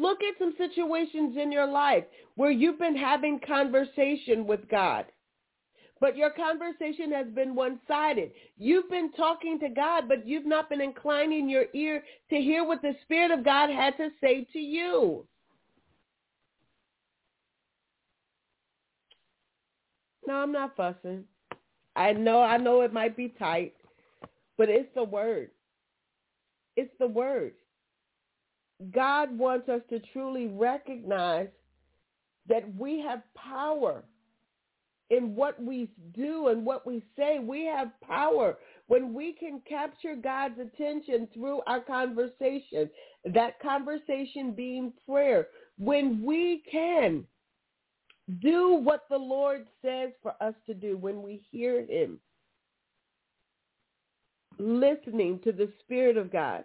Look 0.00 0.22
at 0.22 0.38
some 0.38 0.54
situations 0.58 1.36
in 1.40 1.52
your 1.52 1.66
life 1.66 2.04
where 2.34 2.50
you've 2.50 2.78
been 2.78 2.96
having 2.96 3.38
conversation 3.46 4.46
with 4.46 4.68
God, 4.68 5.04
but 6.00 6.16
your 6.16 6.30
conversation 6.30 7.12
has 7.12 7.28
been 7.28 7.54
one-sided. 7.54 8.32
You've 8.56 8.90
been 8.90 9.12
talking 9.12 9.60
to 9.60 9.68
God, 9.68 10.08
but 10.08 10.26
you've 10.26 10.46
not 10.46 10.68
been 10.68 10.80
inclining 10.80 11.48
your 11.48 11.66
ear 11.74 12.02
to 12.30 12.36
hear 12.36 12.64
what 12.64 12.82
the 12.82 12.94
Spirit 13.02 13.30
of 13.30 13.44
God 13.44 13.70
had 13.70 13.96
to 13.98 14.08
say 14.20 14.46
to 14.52 14.58
you. 14.58 15.26
No, 20.26 20.34
I'm 20.34 20.52
not 20.52 20.74
fussing. 20.76 21.24
I 21.94 22.12
know, 22.12 22.40
I 22.40 22.56
know 22.56 22.80
it 22.80 22.92
might 22.92 23.16
be 23.16 23.28
tight, 23.38 23.74
but 24.58 24.68
it's 24.68 24.92
the 24.94 25.04
word. 25.04 25.50
It's 26.76 26.92
the 26.98 27.06
word. 27.06 27.52
God 28.92 29.36
wants 29.36 29.68
us 29.68 29.80
to 29.90 30.00
truly 30.12 30.46
recognize 30.48 31.48
that 32.48 32.64
we 32.76 33.00
have 33.00 33.22
power 33.34 34.04
in 35.10 35.34
what 35.34 35.62
we 35.62 35.90
do 36.14 36.48
and 36.48 36.64
what 36.64 36.86
we 36.86 37.02
say. 37.16 37.38
We 37.38 37.64
have 37.66 37.88
power. 38.00 38.56
when 38.86 39.14
we 39.14 39.32
can 39.32 39.62
capture 39.66 40.14
God's 40.14 40.58
attention 40.58 41.26
through 41.32 41.62
our 41.66 41.80
conversation, 41.80 42.90
that 43.24 43.58
conversation 43.60 44.52
being 44.52 44.92
prayer, 45.08 45.48
when 45.78 46.22
we 46.22 46.62
can 46.70 47.26
do 48.42 48.74
what 48.74 49.06
the 49.08 49.16
Lord 49.16 49.66
says 49.82 50.10
for 50.22 50.34
us 50.40 50.54
to 50.66 50.74
do, 50.74 50.96
when 50.96 51.22
we 51.22 51.42
hear 51.50 51.86
him, 51.86 52.18
listening 54.58 55.40
to 55.44 55.52
the 55.52 55.70
Spirit 55.80 56.16
of 56.16 56.30
God, 56.30 56.64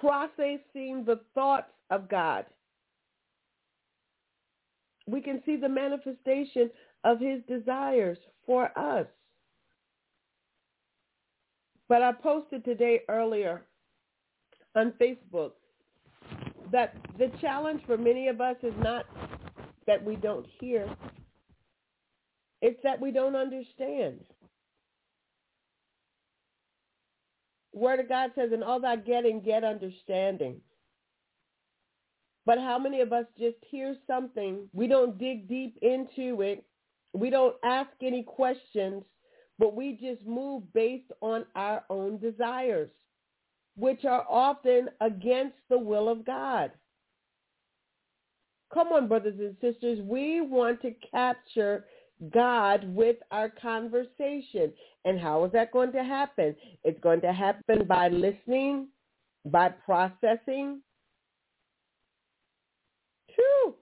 processing 0.00 1.04
the 1.04 1.20
thoughts 1.34 1.70
of 1.90 2.08
God, 2.08 2.46
we 5.06 5.20
can 5.20 5.42
see 5.44 5.56
the 5.56 5.68
manifestation 5.68 6.70
of 7.04 7.20
his 7.20 7.40
desires 7.46 8.18
for 8.46 8.76
us. 8.78 9.06
But 11.88 12.02
I 12.02 12.12
posted 12.12 12.64
today 12.64 13.00
earlier 13.08 13.62
on 14.74 14.92
Facebook 15.00 15.52
that 16.72 16.94
the 17.18 17.30
challenge 17.40 17.82
for 17.86 17.98
many 17.98 18.28
of 18.28 18.40
us 18.40 18.56
is 18.62 18.72
not 18.78 19.04
that 19.86 20.02
we 20.02 20.16
don't 20.16 20.46
hear. 20.60 20.88
It's 22.62 22.80
that 22.82 23.00
we 23.00 23.10
don't 23.10 23.36
understand. 23.36 24.20
Word 27.74 28.00
of 28.00 28.08
God 28.08 28.30
says, 28.34 28.52
in 28.52 28.62
all 28.62 28.80
thy 28.80 28.96
getting, 28.96 29.40
get 29.40 29.64
understanding. 29.64 30.60
But 32.46 32.58
how 32.58 32.78
many 32.78 33.00
of 33.00 33.12
us 33.12 33.26
just 33.38 33.56
hear 33.68 33.96
something? 34.06 34.68
We 34.72 34.86
don't 34.86 35.18
dig 35.18 35.48
deep 35.48 35.78
into 35.82 36.40
it. 36.42 36.64
We 37.12 37.30
don't 37.30 37.56
ask 37.64 37.90
any 38.02 38.22
questions, 38.22 39.02
but 39.58 39.74
we 39.74 39.98
just 40.00 40.26
move 40.26 40.72
based 40.72 41.10
on 41.20 41.46
our 41.54 41.84
own 41.90 42.18
desires, 42.18 42.90
which 43.76 44.04
are 44.04 44.26
often 44.28 44.88
against 45.00 45.56
the 45.68 45.78
will 45.78 46.08
of 46.08 46.24
God. 46.24 46.70
Come 48.72 48.88
on, 48.88 49.08
brothers 49.08 49.38
and 49.38 49.56
sisters. 49.60 50.00
We 50.02 50.40
want 50.40 50.82
to 50.82 50.92
capture 51.10 51.86
God 52.32 52.84
with 52.94 53.16
our 53.30 53.48
conversation. 53.48 54.72
And 55.04 55.20
how 55.20 55.44
is 55.44 55.52
that 55.52 55.72
going 55.72 55.92
to 55.92 56.02
happen? 56.02 56.54
It's 56.82 57.00
going 57.00 57.20
to 57.22 57.32
happen 57.32 57.86
by 57.86 58.08
listening, 58.08 58.88
by 59.44 59.68
processing, 59.68 60.80
True. 63.34 63.74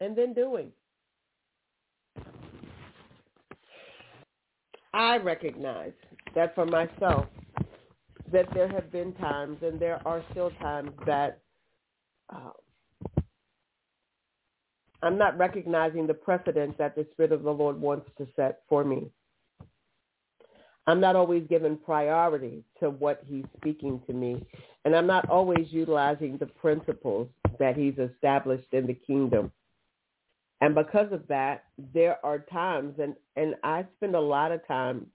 And 0.00 0.16
then 0.16 0.32
doing. 0.32 0.72
I 4.92 5.18
recognize 5.18 5.92
that 6.34 6.54
for 6.54 6.66
myself, 6.66 7.26
that 8.32 8.46
there 8.54 8.68
have 8.68 8.90
been 8.90 9.12
times 9.14 9.58
and 9.62 9.78
there 9.78 10.00
are 10.06 10.24
still 10.30 10.50
times 10.60 10.90
that 11.06 11.40
uh, 12.34 12.50
I'm 15.02 15.16
not 15.16 15.38
recognizing 15.38 16.06
the 16.06 16.14
precedent 16.14 16.76
that 16.78 16.94
the 16.94 17.06
Spirit 17.12 17.32
of 17.32 17.42
the 17.42 17.50
Lord 17.50 17.80
wants 17.80 18.10
to 18.18 18.26
set 18.36 18.62
for 18.68 18.84
me. 18.84 19.10
I'm 20.86 21.00
not 21.00 21.16
always 21.16 21.44
giving 21.48 21.76
priority 21.76 22.64
to 22.80 22.90
what 22.90 23.22
he's 23.26 23.44
speaking 23.56 24.02
to 24.06 24.12
me. 24.12 24.44
And 24.84 24.96
I'm 24.96 25.06
not 25.06 25.28
always 25.28 25.66
utilizing 25.70 26.36
the 26.36 26.46
principles 26.46 27.28
that 27.58 27.76
he's 27.76 27.98
established 27.98 28.72
in 28.72 28.86
the 28.86 28.94
kingdom. 28.94 29.52
And 30.60 30.74
because 30.74 31.12
of 31.12 31.26
that, 31.28 31.64
there 31.94 32.18
are 32.24 32.40
times, 32.40 32.94
and, 33.00 33.14
and 33.36 33.54
I 33.62 33.86
spend 33.96 34.14
a 34.14 34.20
lot 34.20 34.52
of 34.52 34.66
time, 34.66 35.06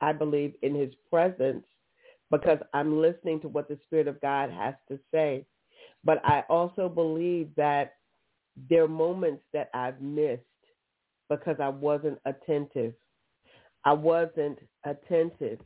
I 0.00 0.12
believe, 0.12 0.54
in 0.62 0.74
his 0.74 0.92
presence 1.10 1.64
because 2.30 2.58
I'm 2.72 3.00
listening 3.00 3.40
to 3.40 3.48
what 3.48 3.68
the 3.68 3.78
Spirit 3.86 4.08
of 4.08 4.20
God 4.20 4.50
has 4.50 4.74
to 4.88 4.98
say. 5.12 5.46
But 6.04 6.24
I 6.24 6.44
also 6.48 6.88
believe 6.88 7.48
that 7.56 7.94
there 8.70 8.84
are 8.84 8.88
moments 8.88 9.42
that 9.52 9.70
I've 9.74 10.00
missed 10.00 10.42
because 11.28 11.56
I 11.60 11.68
wasn't 11.68 12.18
attentive. 12.24 12.94
I 13.84 13.92
wasn't 13.92 14.58
attentive. 14.84 15.58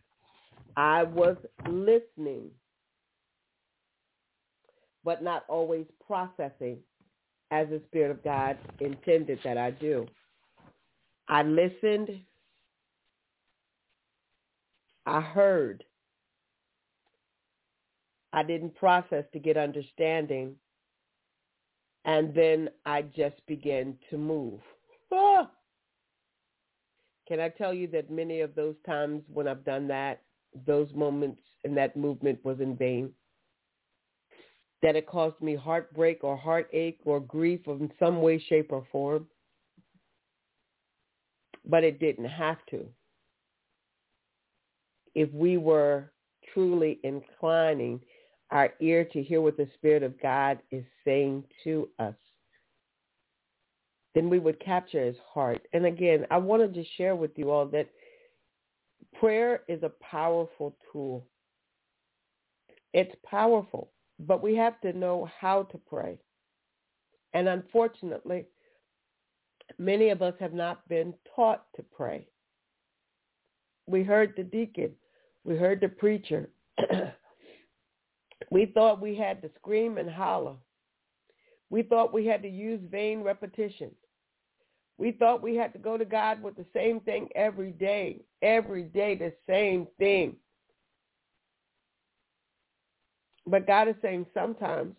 I 0.76 1.04
was 1.04 1.36
listening, 1.68 2.50
but 5.04 5.22
not 5.22 5.44
always 5.48 5.86
processing 6.06 6.78
as 7.50 7.68
the 7.68 7.82
Spirit 7.88 8.10
of 8.10 8.24
God 8.24 8.58
intended 8.80 9.40
that 9.44 9.58
I 9.58 9.70
do. 9.70 10.06
I 11.28 11.42
listened. 11.42 12.10
I 15.06 15.20
heard. 15.20 15.84
I 18.32 18.42
didn't 18.42 18.76
process 18.76 19.24
to 19.32 19.38
get 19.38 19.56
understanding. 19.56 20.56
And 22.04 22.34
then 22.34 22.70
I 22.86 23.02
just 23.02 23.44
began 23.46 23.96
to 24.10 24.18
move. 24.18 24.60
Ah! 25.12 25.50
Can 27.26 27.40
I 27.40 27.50
tell 27.50 27.74
you 27.74 27.86
that 27.88 28.10
many 28.10 28.40
of 28.40 28.54
those 28.54 28.76
times 28.86 29.22
when 29.32 29.46
I've 29.46 29.64
done 29.64 29.86
that, 29.88 30.22
those 30.66 30.88
moments 30.94 31.42
and 31.64 31.76
that 31.76 31.96
movement 31.96 32.38
was 32.42 32.60
in 32.60 32.74
vain? 32.74 33.12
That 34.80 34.96
it 34.96 35.06
caused 35.06 35.40
me 35.42 35.54
heartbreak 35.54 36.24
or 36.24 36.36
heartache 36.36 37.00
or 37.04 37.20
grief 37.20 37.60
in 37.66 37.92
some 37.98 38.22
way, 38.22 38.42
shape, 38.48 38.72
or 38.72 38.86
form? 38.90 39.26
But 41.66 41.84
it 41.84 42.00
didn't 42.00 42.26
have 42.26 42.64
to. 42.70 42.86
If 45.14 45.30
we 45.32 45.58
were 45.58 46.12
truly 46.54 47.00
inclining 47.02 48.00
our 48.50 48.72
ear 48.80 49.04
to 49.04 49.22
hear 49.22 49.40
what 49.40 49.56
the 49.56 49.68
Spirit 49.74 50.02
of 50.02 50.20
God 50.20 50.58
is 50.70 50.84
saying 51.04 51.44
to 51.64 51.88
us 51.98 52.14
then 54.18 54.28
we 54.28 54.40
would 54.40 54.58
capture 54.58 55.04
his 55.04 55.16
heart. 55.32 55.62
And 55.72 55.86
again, 55.86 56.26
I 56.30 56.38
wanted 56.38 56.74
to 56.74 56.84
share 56.96 57.14
with 57.14 57.30
you 57.36 57.52
all 57.52 57.66
that 57.66 57.88
prayer 59.14 59.62
is 59.68 59.84
a 59.84 59.92
powerful 60.00 60.74
tool. 60.90 61.24
It's 62.92 63.14
powerful, 63.24 63.90
but 64.18 64.42
we 64.42 64.56
have 64.56 64.80
to 64.80 64.92
know 64.92 65.30
how 65.38 65.64
to 65.64 65.78
pray. 65.78 66.18
And 67.34 67.46
unfortunately, 67.46 68.46
many 69.78 70.08
of 70.08 70.20
us 70.20 70.34
have 70.40 70.54
not 70.54 70.88
been 70.88 71.14
taught 71.36 71.66
to 71.76 71.84
pray. 71.94 72.26
We 73.86 74.02
heard 74.02 74.34
the 74.36 74.42
deacon. 74.42 74.90
We 75.44 75.56
heard 75.56 75.80
the 75.80 75.88
preacher. 75.90 76.48
we 78.50 78.66
thought 78.66 79.00
we 79.00 79.14
had 79.14 79.42
to 79.42 79.50
scream 79.56 79.98
and 79.98 80.10
holler. 80.10 80.54
We 81.70 81.82
thought 81.82 82.14
we 82.14 82.26
had 82.26 82.42
to 82.42 82.48
use 82.48 82.80
vain 82.90 83.22
repetition. 83.22 83.90
We 84.96 85.12
thought 85.12 85.42
we 85.42 85.54
had 85.54 85.72
to 85.74 85.78
go 85.78 85.96
to 85.96 86.04
God 86.04 86.42
with 86.42 86.56
the 86.56 86.64
same 86.74 87.00
thing 87.00 87.28
every 87.36 87.72
day, 87.72 88.22
every 88.42 88.82
day 88.82 89.14
the 89.14 89.32
same 89.48 89.86
thing. 89.98 90.36
But 93.46 93.66
God 93.66 93.88
is 93.88 93.94
saying 94.02 94.26
sometimes, 94.34 94.94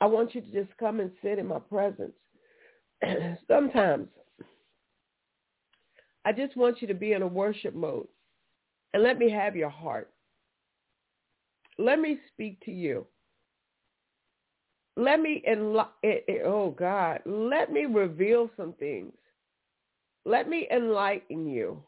I 0.00 0.06
want 0.06 0.34
you 0.34 0.40
to 0.40 0.52
just 0.52 0.74
come 0.78 1.00
and 1.00 1.10
sit 1.22 1.38
in 1.38 1.46
my 1.46 1.58
presence. 1.58 2.12
sometimes, 3.48 4.08
I 6.24 6.32
just 6.32 6.56
want 6.56 6.80
you 6.80 6.88
to 6.88 6.94
be 6.94 7.12
in 7.12 7.22
a 7.22 7.26
worship 7.26 7.74
mode 7.74 8.06
and 8.92 9.02
let 9.02 9.18
me 9.18 9.30
have 9.30 9.56
your 9.56 9.70
heart. 9.70 10.12
Let 11.80 11.98
me 11.98 12.18
speak 12.34 12.60
to 12.66 12.70
you 12.70 13.06
let 15.00 15.20
me 15.20 15.42
enli- 15.48 15.88
eh, 16.04 16.18
eh, 16.28 16.38
oh 16.44 16.70
God, 16.70 17.20
let 17.24 17.72
me 17.72 17.86
reveal 17.86 18.50
some 18.56 18.74
things. 18.74 19.14
Let 20.26 20.48
me 20.48 20.68
enlighten 20.70 21.46
you. 21.46 21.82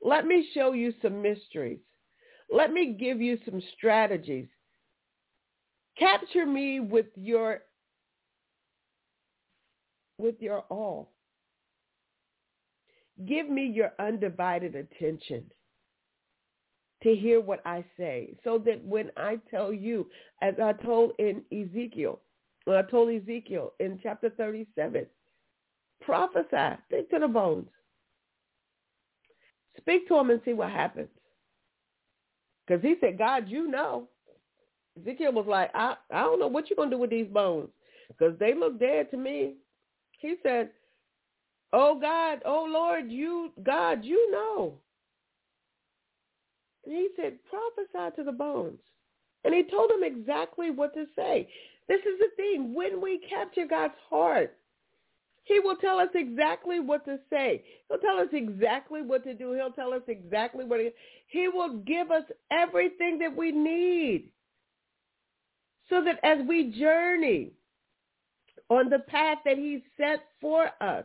Let 0.00 0.24
me 0.24 0.48
show 0.54 0.72
you 0.72 0.92
some 1.02 1.20
mysteries. 1.20 1.80
Let 2.50 2.72
me 2.72 2.96
give 2.98 3.20
you 3.20 3.38
some 3.44 3.60
strategies. 3.76 4.46
Capture 5.98 6.46
me 6.46 6.80
with 6.80 7.06
your 7.16 7.62
with 10.18 10.36
your 10.40 10.60
all. 10.70 11.12
Give 13.26 13.48
me 13.48 13.66
your 13.66 13.92
undivided 13.98 14.76
attention 14.76 15.50
to 17.06 17.14
hear 17.14 17.40
what 17.40 17.60
I 17.64 17.84
say 17.96 18.34
so 18.42 18.58
that 18.66 18.84
when 18.84 19.12
I 19.16 19.38
tell 19.48 19.72
you, 19.72 20.08
as 20.42 20.54
I 20.60 20.72
told 20.72 21.12
in 21.20 21.42
Ezekiel, 21.52 22.18
I 22.66 22.82
told 22.82 23.14
Ezekiel 23.14 23.74
in 23.78 24.00
chapter 24.02 24.28
37, 24.30 25.06
prophesy, 26.00 26.82
speak 26.88 27.08
to 27.10 27.20
the 27.20 27.28
bones. 27.28 27.68
Speak 29.76 30.08
to 30.08 30.18
him 30.18 30.30
and 30.30 30.40
see 30.44 30.52
what 30.52 30.72
happens. 30.72 31.06
Because 32.66 32.82
he 32.82 32.96
said, 33.00 33.18
God, 33.18 33.48
you 33.48 33.68
know. 33.68 34.08
Ezekiel 35.00 35.32
was 35.32 35.46
like, 35.46 35.70
I, 35.74 35.94
I 36.10 36.22
don't 36.22 36.40
know 36.40 36.48
what 36.48 36.68
you're 36.68 36.76
going 36.76 36.90
to 36.90 36.96
do 36.96 37.00
with 37.00 37.10
these 37.10 37.28
bones 37.28 37.68
because 38.08 38.36
they 38.40 38.52
look 38.52 38.80
dead 38.80 39.12
to 39.12 39.16
me. 39.16 39.54
He 40.18 40.34
said, 40.42 40.70
Oh 41.72 42.00
God, 42.00 42.40
oh 42.44 42.66
Lord, 42.68 43.12
you 43.12 43.52
God, 43.62 44.04
you 44.04 44.32
know. 44.32 44.78
He 46.86 47.08
said, 47.16 47.38
prophesy 47.50 48.16
to 48.16 48.24
the 48.24 48.32
bones. 48.32 48.78
And 49.44 49.54
he 49.54 49.64
told 49.64 49.90
him 49.90 50.02
exactly 50.02 50.70
what 50.70 50.94
to 50.94 51.04
say. 51.16 51.48
This 51.88 52.00
is 52.00 52.18
the 52.18 52.28
thing. 52.36 52.74
When 52.74 53.00
we 53.00 53.20
capture 53.28 53.66
God's 53.66 53.94
heart, 54.08 54.56
he 55.44 55.60
will 55.60 55.76
tell 55.76 55.98
us 55.98 56.08
exactly 56.14 56.80
what 56.80 57.04
to 57.04 57.18
say. 57.30 57.62
He'll 57.88 57.98
tell 57.98 58.18
us 58.18 58.28
exactly 58.32 59.02
what 59.02 59.22
to 59.24 59.34
do. 59.34 59.52
He'll 59.52 59.70
tell 59.70 59.92
us 59.92 60.02
exactly 60.08 60.64
what 60.64 60.80
he, 60.80 60.90
he 61.28 61.48
will 61.48 61.78
give 61.78 62.10
us 62.10 62.24
everything 62.50 63.18
that 63.20 63.36
we 63.36 63.52
need 63.52 64.30
so 65.88 66.02
that 66.02 66.18
as 66.24 66.38
we 66.48 66.74
journey 66.78 67.52
on 68.68 68.90
the 68.90 68.98
path 68.98 69.38
that 69.44 69.56
he 69.56 69.84
set 69.96 70.24
for 70.40 70.70
us, 70.80 71.04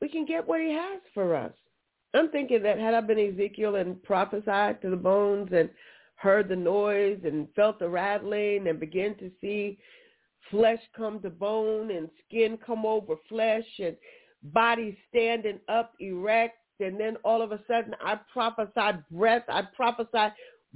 we 0.00 0.08
can 0.08 0.24
get 0.24 0.48
what 0.48 0.60
he 0.60 0.72
has 0.72 1.00
for 1.12 1.34
us. 1.34 1.52
I'm 2.14 2.30
thinking 2.30 2.62
that 2.62 2.78
had 2.78 2.94
I 2.94 3.00
been 3.00 3.18
Ezekiel 3.18 3.76
and 3.76 4.02
prophesied 4.02 4.80
to 4.82 4.90
the 4.90 4.96
bones 4.96 5.50
and 5.52 5.68
heard 6.16 6.48
the 6.48 6.56
noise 6.56 7.20
and 7.24 7.48
felt 7.54 7.78
the 7.78 7.88
rattling 7.88 8.66
and 8.66 8.80
began 8.80 9.14
to 9.16 9.30
see 9.40 9.78
flesh 10.50 10.80
come 10.96 11.20
to 11.20 11.30
bone 11.30 11.90
and 11.90 12.08
skin 12.26 12.58
come 12.64 12.86
over 12.86 13.14
flesh 13.28 13.66
and 13.78 13.96
body 14.42 14.96
standing 15.10 15.60
up 15.68 15.92
erect 16.00 16.56
and 16.80 16.98
then 16.98 17.16
all 17.24 17.42
of 17.42 17.52
a 17.52 17.60
sudden 17.66 17.94
I 18.00 18.18
prophesied 18.32 19.02
breath. 19.10 19.44
I 19.48 19.62
prophesied 19.74 20.32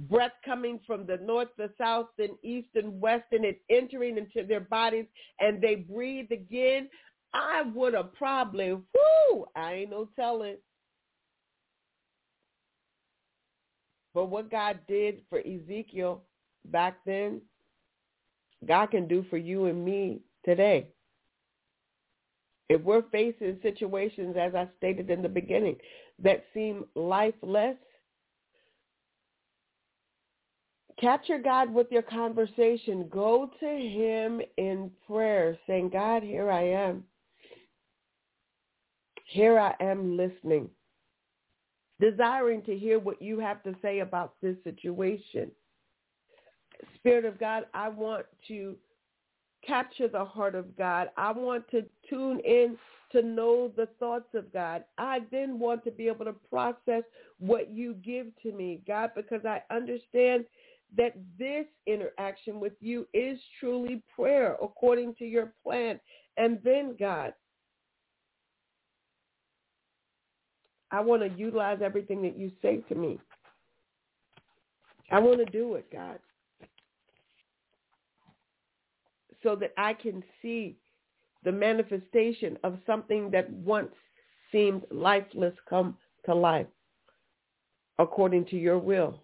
breath 0.09 0.33
coming 0.43 0.79
from 0.85 1.05
the 1.05 1.17
north, 1.17 1.49
the 1.57 1.69
south, 1.77 2.07
and 2.19 2.31
east 2.43 2.69
and 2.75 2.99
west, 2.99 3.25
and 3.31 3.45
it 3.45 3.61
entering 3.69 4.17
into 4.17 4.45
their 4.47 4.61
bodies, 4.61 5.05
and 5.39 5.61
they 5.61 5.75
breathe 5.75 6.31
again. 6.31 6.89
I 7.33 7.63
would 7.73 7.93
have 7.93 8.13
probably, 8.13 8.73
whoo, 8.73 9.45
I 9.55 9.73
ain't 9.73 9.91
no 9.91 10.09
telling. 10.15 10.57
But 14.13 14.25
what 14.25 14.51
God 14.51 14.79
did 14.87 15.21
for 15.29 15.39
Ezekiel 15.39 16.23
back 16.65 16.97
then, 17.05 17.41
God 18.67 18.87
can 18.87 19.07
do 19.07 19.25
for 19.29 19.37
you 19.37 19.65
and 19.65 19.83
me 19.83 20.21
today. 20.45 20.87
If 22.69 22.81
we're 22.81 23.03
facing 23.11 23.59
situations, 23.61 24.35
as 24.39 24.55
I 24.55 24.67
stated 24.77 25.09
in 25.09 25.21
the 25.21 25.29
beginning, 25.29 25.75
that 26.19 26.45
seem 26.53 26.85
lifeless, 26.95 27.75
capture 30.99 31.39
God 31.39 31.73
with 31.73 31.87
your 31.91 32.01
conversation. 32.01 33.07
Go 33.11 33.49
to 33.59 33.65
him 33.65 34.41
in 34.57 34.91
prayer 35.05 35.57
saying, 35.67 35.89
God, 35.89 36.23
here 36.23 36.49
I 36.49 36.63
am. 36.63 37.03
Here 39.25 39.59
I 39.59 39.75
am 39.79 40.15
listening, 40.15 40.69
desiring 41.99 42.61
to 42.63 42.77
hear 42.77 42.99
what 42.99 43.21
you 43.21 43.39
have 43.39 43.63
to 43.63 43.75
say 43.81 43.99
about 43.99 44.33
this 44.41 44.55
situation. 44.63 45.51
Spirit 46.95 47.25
of 47.25 47.39
God, 47.39 47.65
I 47.73 47.89
want 47.89 48.25
to 48.47 48.75
capture 49.65 50.07
the 50.07 50.25
heart 50.25 50.55
of 50.55 50.75
God. 50.77 51.09
I 51.17 51.31
want 51.31 51.69
to 51.71 51.83
tune 52.09 52.39
in 52.41 52.77
to 53.11 53.21
know 53.21 53.71
the 53.75 53.87
thoughts 53.99 54.33
of 54.33 54.51
God. 54.51 54.83
I 54.97 55.19
then 55.31 55.59
want 55.59 55.83
to 55.85 55.91
be 55.91 56.07
able 56.07 56.25
to 56.25 56.35
process 56.49 57.03
what 57.39 57.71
you 57.71 57.93
give 57.95 58.27
to 58.41 58.51
me, 58.51 58.81
God, 58.87 59.11
because 59.15 59.45
I 59.45 59.61
understand 59.73 60.45
that 60.97 61.15
this 61.39 61.65
interaction 61.87 62.59
with 62.59 62.73
you 62.79 63.07
is 63.13 63.39
truly 63.59 64.03
prayer 64.15 64.57
according 64.61 65.15
to 65.15 65.25
your 65.25 65.53
plan. 65.63 65.99
And 66.37 66.59
then, 66.63 66.95
God, 66.99 67.33
I 70.93 71.01
want 71.01 71.23
to 71.23 71.39
utilize 71.39 71.79
everything 71.83 72.21
that 72.21 72.37
you 72.37 72.51
say 72.61 72.77
to 72.87 72.95
me. 72.95 73.19
I 75.11 75.19
want 75.19 75.39
to 75.39 75.45
do 75.45 75.73
it, 75.73 75.91
God, 75.91 76.19
so 79.41 79.55
that 79.55 79.73
I 79.75 79.93
can 79.95 80.23
see 80.41 80.77
the 81.43 81.51
manifestation 81.51 82.57
of 82.63 82.77
something 82.85 83.31
that 83.31 83.49
once 83.51 83.91
seemed 84.51 84.83
lifeless 84.91 85.55
come 85.67 85.97
to 86.25 86.35
life 86.35 86.67
according 87.97 88.45
to 88.45 88.55
your 88.55 88.77
will. 88.77 89.19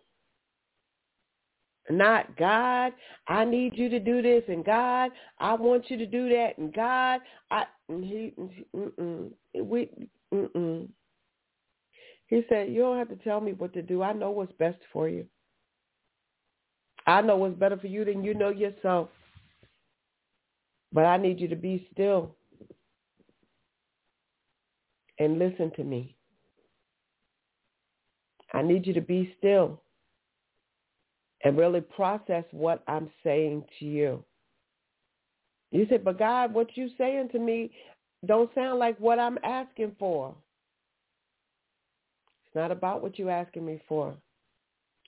Not 1.92 2.36
God, 2.36 2.94
I 3.28 3.46
need 3.46 3.76
you 3.76 3.90
to 3.90 4.00
do 4.00 4.22
this, 4.24 4.44
and 4.48 4.66
God, 4.66 5.12
I 5.40 5.54
want 5.54 5.90
you 5.90 5.98
to 5.98 6.06
do 6.06 6.30
that, 6.30 6.58
and 6.58 6.74
God, 6.74 7.22
I 7.52 7.66
he, 7.88 8.34
mm-mm, 8.76 9.32
we, 9.56 9.90
mm-mm. 10.34 10.88
He 12.30 12.44
said, 12.48 12.70
you 12.70 12.82
don't 12.82 13.00
have 13.00 13.10
to 13.10 13.16
tell 13.16 13.42
me 13.42 13.54
what 13.54 13.74
to 13.74 13.82
do. 13.82 14.04
I 14.04 14.14
know 14.14 14.30
what's 14.30 14.54
best 14.54 14.78
for 14.94 15.10
you. 15.10 15.26
I 17.08 17.22
know 17.22 17.38
what's 17.38 17.58
better 17.58 17.78
for 17.78 17.88
you 17.88 18.06
than 18.06 18.24
you 18.24 18.36
know 18.36 18.50
yourself. 18.50 19.10
But 20.94 21.06
I 21.06 21.18
need 21.18 21.40
you 21.40 21.48
to 21.48 21.56
be 21.56 21.88
still 21.92 22.36
and 25.18 25.40
listen 25.40 25.72
to 25.76 25.84
me. 25.84 26.16
I 28.54 28.62
need 28.62 28.86
you 28.86 28.94
to 28.94 29.02
be 29.02 29.34
still 29.38 29.82
and 31.44 31.58
really 31.58 31.82
process 31.82 32.44
what 32.52 32.84
I'm 32.88 33.10
saying 33.24 33.64
to 33.80 33.86
you. 33.86 34.24
You 35.72 35.86
said, 35.90 36.04
but 36.04 36.20
God, 36.20 36.54
what 36.54 36.76
you 36.76 36.90
saying 36.98 37.30
to 37.32 37.40
me 37.40 37.72
don't 38.26 38.54
sound 38.54 38.80
like 38.80 39.00
what 39.00 39.20
I'm 39.20 39.38
asking 39.44 39.96
for. 39.98 40.36
It's 42.50 42.56
not 42.56 42.72
about 42.72 43.04
what 43.04 43.20
you're 43.20 43.30
asking 43.30 43.64
me 43.64 43.80
for. 43.88 44.16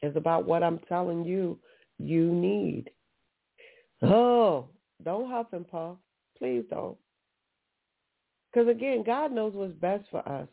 It's 0.03 0.15
about 0.15 0.45
what 0.45 0.61
I'm 0.61 0.79
telling 0.87 1.25
you 1.25 1.57
you 1.97 2.31
need. 2.31 2.91
Oh, 4.03 4.67
don't 5.03 5.29
huff 5.29 5.47
and 5.51 5.67
puff. 5.67 5.97
Please 6.37 6.63
don't. 6.69 6.97
Because 8.51 8.69
again, 8.69 9.03
God 9.03 9.31
knows 9.31 9.53
what's 9.55 9.73
best 9.73 10.05
for 10.11 10.27
us, 10.27 10.47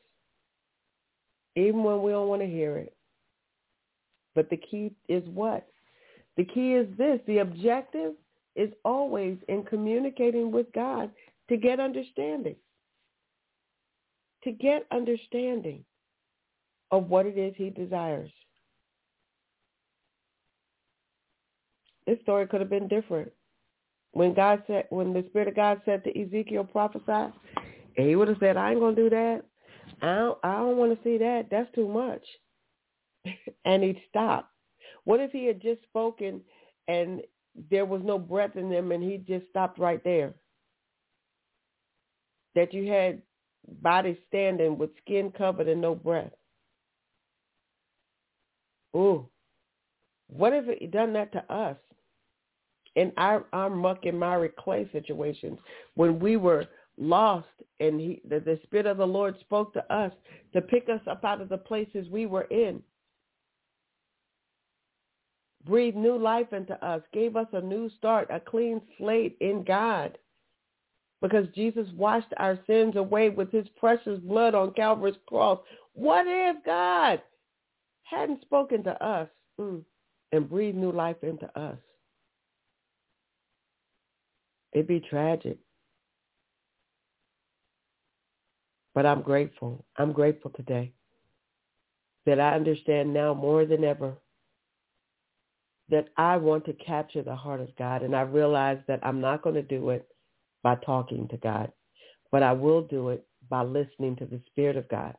even 1.57 1.83
when 1.83 2.03
we 2.03 2.13
don't 2.13 2.29
want 2.29 2.41
to 2.41 2.49
hear 2.49 2.79
it. 2.79 2.95
But 4.35 4.49
the 4.49 4.57
key 4.57 4.93
is 5.09 5.25
what? 5.29 5.67
The 6.39 6.45
key 6.45 6.73
is 6.75 6.87
this. 6.97 7.21
The 7.27 7.39
objective 7.39 8.15
is 8.57 8.71
always 8.83 9.37
in 9.49 9.63
communicating 9.65 10.51
with 10.51 10.73
God 10.73 11.11
to 11.51 11.57
get 11.59 11.81
understanding. 11.81 12.57
To 14.45 14.53
get 14.53 14.87
understanding 14.91 15.85
of 16.91 17.09
what 17.09 17.27
it 17.27 17.39
is 17.39 17.55
he 17.57 17.71
desires. 17.71 18.31
This 22.07 22.19
story 22.23 22.47
could 22.47 22.61
have 22.61 22.71
been 22.71 22.89
different. 22.89 23.31
When 24.13 24.35
God 24.35 24.63
said, 24.67 24.87
when 24.91 25.13
the 25.13 25.25
Spirit 25.29 25.49
of 25.49 25.57
God 25.57 25.83
said 25.85 26.03
to 26.05 26.19
Ezekiel, 26.19 26.65
prophesy, 26.65 27.33
he 27.95 28.17
would 28.17 28.29
have 28.29 28.39
said, 28.41 28.57
I 28.57 28.71
ain't 28.71 28.81
going 28.81 28.97
to 28.97 29.03
do 29.03 29.11
that. 29.11 29.43
I 30.01 30.15
don't, 30.15 30.39
I 30.43 30.53
don't 30.59 30.77
want 30.77 30.97
to 30.97 31.05
see 31.05 31.19
that. 31.19 31.49
That's 31.51 31.73
too 31.75 31.89
much. 31.89 32.23
and 33.65 33.83
he'd 33.83 34.01
stop. 34.09 34.51
What 35.05 35.21
if 35.21 35.33
he 35.33 35.47
had 35.47 35.61
just 35.61 35.83
spoken 35.83 36.41
and 36.87 37.21
there 37.71 37.85
was 37.85 38.03
no 38.05 38.19
breath 38.19 38.57
in 38.57 38.71
them 38.71 38.93
and 38.93 39.03
he 39.03 39.19
just 39.19 39.49
stopped 39.51 39.79
right 39.79 40.03
there? 40.05 40.35
That 42.55 42.73
you 42.73 42.91
had 42.91 43.23
bodies 43.83 44.17
standing 44.29 44.79
with 44.79 44.91
skin 45.05 45.33
covered 45.37 45.69
and 45.69 45.81
no 45.81 45.95
breath. 45.95 46.33
Ooh. 48.97 49.29
What 50.29 50.53
if 50.53 50.69
it 50.69 50.91
done 50.91 51.13
that 51.15 51.33
to 51.33 51.53
us? 51.53 51.77
In 52.97 53.13
our, 53.17 53.47
our 53.53 53.71
muck 53.71 54.07
and 54.07 54.19
miry 54.19 54.51
clay 54.59 54.89
situations 54.93 55.59
when 55.95 56.19
we 56.19 56.37
were 56.37 56.67
lost 56.97 57.47
and 57.81 58.01
he, 58.01 58.21
the, 58.29 58.41
the 58.41 58.59
Spirit 58.65 58.87
of 58.87 58.97
the 58.97 59.07
Lord 59.07 59.37
spoke 59.41 59.73
to 59.75 59.95
us 59.95 60.13
to 60.53 60.61
pick 60.61 60.89
us 60.89 61.01
up 61.09 61.25
out 61.25 61.41
of 61.41 61.49
the 61.49 61.59
places 61.59 62.09
we 62.09 62.27
were 62.27 62.49
in 62.51 62.83
breathed 65.69 65.97
new 65.97 66.17
life 66.17 66.53
into 66.53 66.83
us, 66.85 67.03
gave 67.13 67.37
us 67.37 67.47
a 67.53 67.61
new 67.61 67.91
start, 67.99 68.29
a 68.31 68.41
clean 68.41 68.81
slate 68.97 69.37
in 69.41 69.63
God. 69.65 70.17
Because 71.21 71.47
Jesus 71.55 71.89
washed 71.97 72.33
our 72.37 72.59
sins 72.67 72.97
away 72.97 73.29
with 73.29 73.51
his 73.51 73.67
precious 73.77 74.19
blood 74.21 74.55
on 74.55 74.73
Calvary's 74.73 75.17
cross. 75.27 75.59
What 75.95 76.25
if 76.27 76.65
God 76.65 77.21
hadn't 78.11 78.43
spoken 78.43 78.85
to 78.85 79.05
us 79.05 79.29
mm, 79.61 79.83
and 80.33 80.49
breathed 80.51 80.77
new 80.77 80.93
life 80.93 81.23
into 81.23 81.47
us? 81.59 81.79
It'd 84.73 84.87
be 84.87 85.01
tragic. 85.01 85.59
But 88.95 89.07
I'm 89.07 89.23
grateful. 89.23 89.85
I'm 89.97 90.13
grateful 90.13 90.51
today 90.51 90.93
that 92.27 92.41
I 92.41 92.55
understand 92.55 93.15
now 93.15 93.35
more 93.35 93.65
than 93.65 93.85
ever 93.85 94.15
that 95.91 96.09
I 96.17 96.37
want 96.37 96.67
to 96.67 96.73
capture 96.75 97.23
the 97.23 97.35
heart 97.37 97.61
of 97.61 97.75
God. 97.77 98.03
And 98.03 98.15
I 98.15 98.23
realize 98.23 98.79
that 98.89 99.01
I'm 99.03 99.21
not 99.21 99.43
going 99.43 99.55
to 99.55 99.63
do 99.63 99.91
it 99.91 100.07
by 100.63 100.77
talking 100.85 101.29
to 101.29 101.37
God, 101.39 101.73
but 102.31 102.43
I 102.43 102.53
will 102.53 102.83
do 102.83 103.11
it 103.11 103.27
by 103.49 103.63
listening 103.63 104.17
to 104.17 104.27
the 104.27 104.41
Spirit 104.49 104.77
of 104.77 104.89
God. 104.89 105.15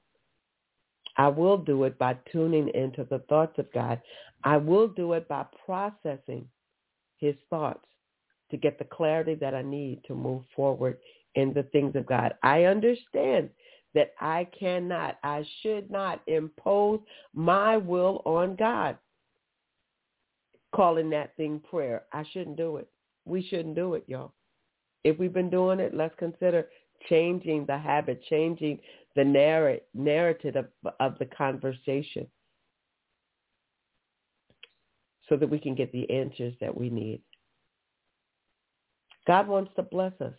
I 1.20 1.28
will 1.28 1.58
do 1.58 1.84
it 1.84 2.00
by 2.00 2.18
tuning 2.32 2.70
into 2.70 3.04
the 3.04 3.20
thoughts 3.28 3.60
of 3.60 3.72
God. 3.74 4.02
I 4.46 4.56
will 4.56 4.88
do 4.88 5.14
it 5.14 5.28
by 5.28 5.46
processing 5.66 6.48
his 7.18 7.36
thoughts 7.50 7.86
to 8.52 8.58
get 8.58 8.80
the 8.80 8.86
clarity 8.86 9.36
that 9.36 9.54
I 9.54 9.62
need 9.62 10.02
to 10.08 10.16
move 10.16 10.44
forward 10.56 10.98
in 11.36 11.54
the 11.54 11.64
things 11.64 11.98
of 11.98 12.06
God. 12.06 12.36
I 12.42 12.64
understand 12.64 13.50
that 13.94 14.14
I 14.22 14.48
cannot, 14.58 15.18
I 15.22 15.46
should 15.62 15.92
not 15.92 16.22
impose 16.28 17.02
my 17.34 17.76
will 17.76 18.22
on 18.24 18.56
God, 18.56 18.98
calling 20.74 21.10
that 21.10 21.36
thing 21.36 21.62
prayer. 21.70 22.04
I 22.14 22.24
shouldn't 22.32 22.56
do 22.56 22.78
it. 22.78 22.88
We 23.26 23.46
shouldn't 23.46 23.76
do 23.76 23.96
it, 23.96 24.06
y'all. 24.08 24.32
If 25.04 25.20
we've 25.20 25.34
been 25.34 25.50
doing 25.50 25.82
it, 25.82 25.94
let's 25.94 26.16
consider 26.18 26.68
changing 27.10 27.66
the 27.66 27.78
habit, 27.78 28.24
changing 28.30 28.80
the 29.20 29.26
narr- 29.26 29.82
narrative 29.94 30.56
of, 30.56 30.68
of 31.02 31.20
the 31.20 31.26
conversation 31.26 32.26
so 35.28 35.36
that 35.36 35.50
we 35.50 35.60
can 35.60 35.76
get 35.76 35.92
the 35.92 36.10
answers 36.10 36.54
that 36.62 36.76
we 36.76 36.90
need. 36.90 37.22
God 39.28 39.50
wants 39.50 39.72
to 39.76 39.84
bless 39.84 40.14
us. 40.22 40.34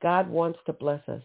God 0.00 0.30
wants 0.30 0.60
to 0.66 0.72
bless 0.72 1.00
us. 1.08 1.24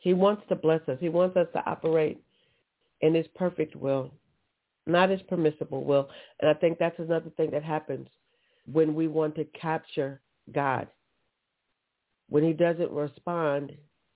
He 0.00 0.12
wants 0.12 0.42
to 0.50 0.54
bless 0.54 0.86
us. 0.86 0.98
He 1.00 1.08
wants 1.08 1.34
us 1.38 1.48
to 1.54 1.64
operate 1.64 2.22
in 3.00 3.14
his 3.14 3.26
perfect 3.34 3.74
will, 3.74 4.12
not 4.86 5.08
his 5.08 5.22
permissible 5.22 5.82
will. 5.82 6.10
And 6.40 6.50
I 6.50 6.52
think 6.52 6.78
that's 6.78 6.98
another 6.98 7.30
thing 7.38 7.50
that 7.52 7.64
happens 7.64 8.06
when 8.70 8.94
we 8.94 9.08
want 9.08 9.34
to 9.36 9.44
capture 9.58 10.20
God. 10.54 10.88
When 12.28 12.42
he 12.44 12.52
doesn't 12.52 12.90
respond 12.90 13.72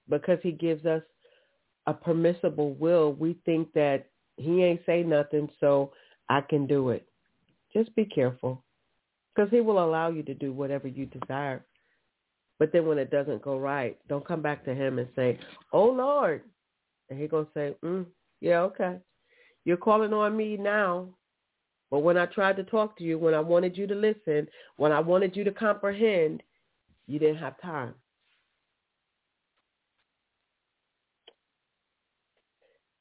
because 0.08 0.38
he 0.42 0.52
gives 0.52 0.84
us 0.86 1.02
a 1.86 1.94
permissible 1.94 2.74
will, 2.74 3.12
we 3.12 3.36
think 3.44 3.72
that 3.74 4.06
he 4.36 4.62
ain't 4.62 4.80
say 4.86 5.02
nothing, 5.02 5.48
so 5.60 5.92
I 6.28 6.40
can 6.40 6.66
do 6.66 6.90
it. 6.90 7.06
Just 7.72 7.94
be 7.94 8.04
careful 8.04 8.64
because 9.34 9.50
he 9.50 9.60
will 9.60 9.82
allow 9.82 10.10
you 10.10 10.22
to 10.24 10.34
do 10.34 10.52
whatever 10.52 10.88
you 10.88 11.06
desire. 11.06 11.64
But 12.58 12.72
then 12.72 12.86
when 12.86 12.98
it 12.98 13.10
doesn't 13.10 13.42
go 13.42 13.58
right, 13.58 13.98
don't 14.08 14.26
come 14.26 14.42
back 14.42 14.64
to 14.64 14.74
him 14.74 14.98
and 14.98 15.08
say, 15.16 15.38
oh, 15.72 15.86
Lord. 15.86 16.42
And 17.08 17.18
he 17.18 17.26
going 17.26 17.46
to 17.46 17.50
say, 17.54 17.74
mm, 17.84 18.06
yeah, 18.40 18.60
okay. 18.60 18.98
You're 19.64 19.76
calling 19.76 20.12
on 20.12 20.36
me 20.36 20.56
now. 20.56 21.08
But 21.90 22.00
when 22.00 22.16
I 22.16 22.26
tried 22.26 22.56
to 22.56 22.64
talk 22.64 22.96
to 22.98 23.04
you, 23.04 23.18
when 23.18 23.34
I 23.34 23.40
wanted 23.40 23.76
you 23.76 23.86
to 23.86 23.94
listen, 23.94 24.46
when 24.76 24.92
I 24.92 25.00
wanted 25.00 25.36
you 25.36 25.44
to 25.44 25.52
comprehend, 25.52 26.42
you 27.06 27.18
didn't 27.18 27.38
have 27.38 27.60
time. 27.60 27.94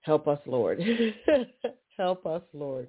Help 0.01 0.27
us, 0.27 0.39
Lord. 0.47 0.81
Help 1.97 2.25
us, 2.25 2.41
Lord. 2.53 2.87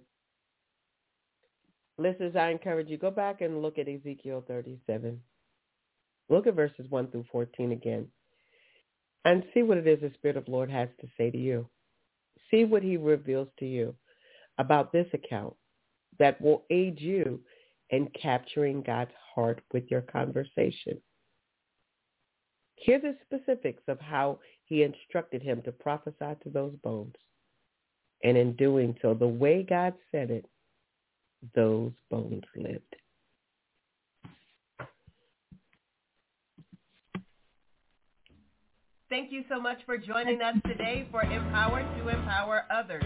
Listeners, 1.99 2.35
I 2.35 2.49
encourage 2.49 2.89
you, 2.89 2.97
go 2.97 3.11
back 3.11 3.43
and 3.43 3.61
look 3.61 3.79
at 3.79 3.89
Ezekiel 3.89 4.43
37. 4.49 5.21
Look 6.31 6.47
at 6.47 6.55
verses 6.55 6.87
1 6.89 7.09
through 7.09 7.27
14 7.31 7.73
again 7.73 8.07
and 9.25 9.45
see 9.53 9.63
what 9.63 9.79
it 9.79 9.87
is 9.87 10.01
the 10.01 10.11
Spirit 10.15 10.37
of 10.37 10.49
Lord 10.49 10.71
has 10.71 10.89
to 11.01 11.09
say 11.19 11.31
to 11.31 11.37
you. 11.37 11.69
See 12.51 12.65
what 12.65 12.83
he 12.83 12.97
reveals 12.97 13.49
to 13.59 13.67
you 13.67 13.95
about 14.59 14.93
this 14.93 15.07
account 15.13 15.55
that 16.21 16.41
will 16.41 16.63
aid 16.71 17.01
you 17.01 17.41
in 17.89 18.09
capturing 18.11 18.83
God's 18.83 19.11
heart 19.35 19.61
with 19.73 19.91
your 19.91 20.03
conversation. 20.03 21.01
Hear 22.77 23.01
the 23.01 23.17
specifics 23.27 23.83
of 23.89 23.99
how 24.01 24.39
he 24.65 24.85
instructed 24.85 25.43
him 25.43 25.61
to 25.63 25.73
prophesy 25.73 26.37
to 26.43 26.51
those 26.51 26.75
bones. 26.85 27.17
And 28.23 28.37
in 28.37 28.55
doing 28.55 28.97
so, 29.03 29.15
the 29.15 29.27
way 29.27 29.67
God 29.69 29.95
said 30.13 30.31
it, 30.31 30.47
those 31.55 31.93
bones 32.11 32.45
lived. 32.55 32.97
Thank 39.09 39.33
you 39.33 39.43
so 39.49 39.61
much 39.61 39.79
for 39.87 39.99
joining 39.99 40.41
us 40.41 40.55
today 40.67 41.09
for 41.11 41.23
Empower 41.23 41.81
to 41.81 42.09
Empower 42.09 42.65
Others. 42.71 43.03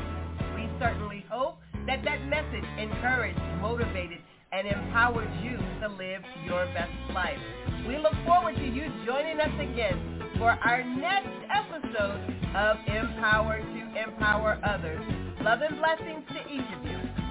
We 0.54 0.68
certainly 0.78 1.24
hope 1.30 1.60
that 1.86 2.04
that 2.04 2.24
message 2.26 2.64
encouraged, 2.78 3.38
motivated, 3.60 4.18
and 4.52 4.68
empowered 4.68 5.28
you 5.42 5.56
to 5.80 5.88
live 5.88 6.22
your 6.46 6.64
best 6.66 6.92
life. 7.12 7.38
We 7.86 7.98
look 7.98 8.14
forward 8.24 8.56
to 8.56 8.64
you 8.64 8.90
joining 9.04 9.40
us 9.40 9.52
again 9.60 10.22
for 10.38 10.50
our 10.50 10.84
next 10.84 11.28
episode 11.50 12.20
of 12.54 12.76
Empower 12.86 13.58
to 13.58 14.02
Empower 14.02 14.60
Others. 14.64 15.02
Love 15.42 15.60
and 15.62 15.76
blessings 15.78 16.24
to 16.28 16.52
each 16.52 16.76
of 16.76 16.84
you. 16.84 17.23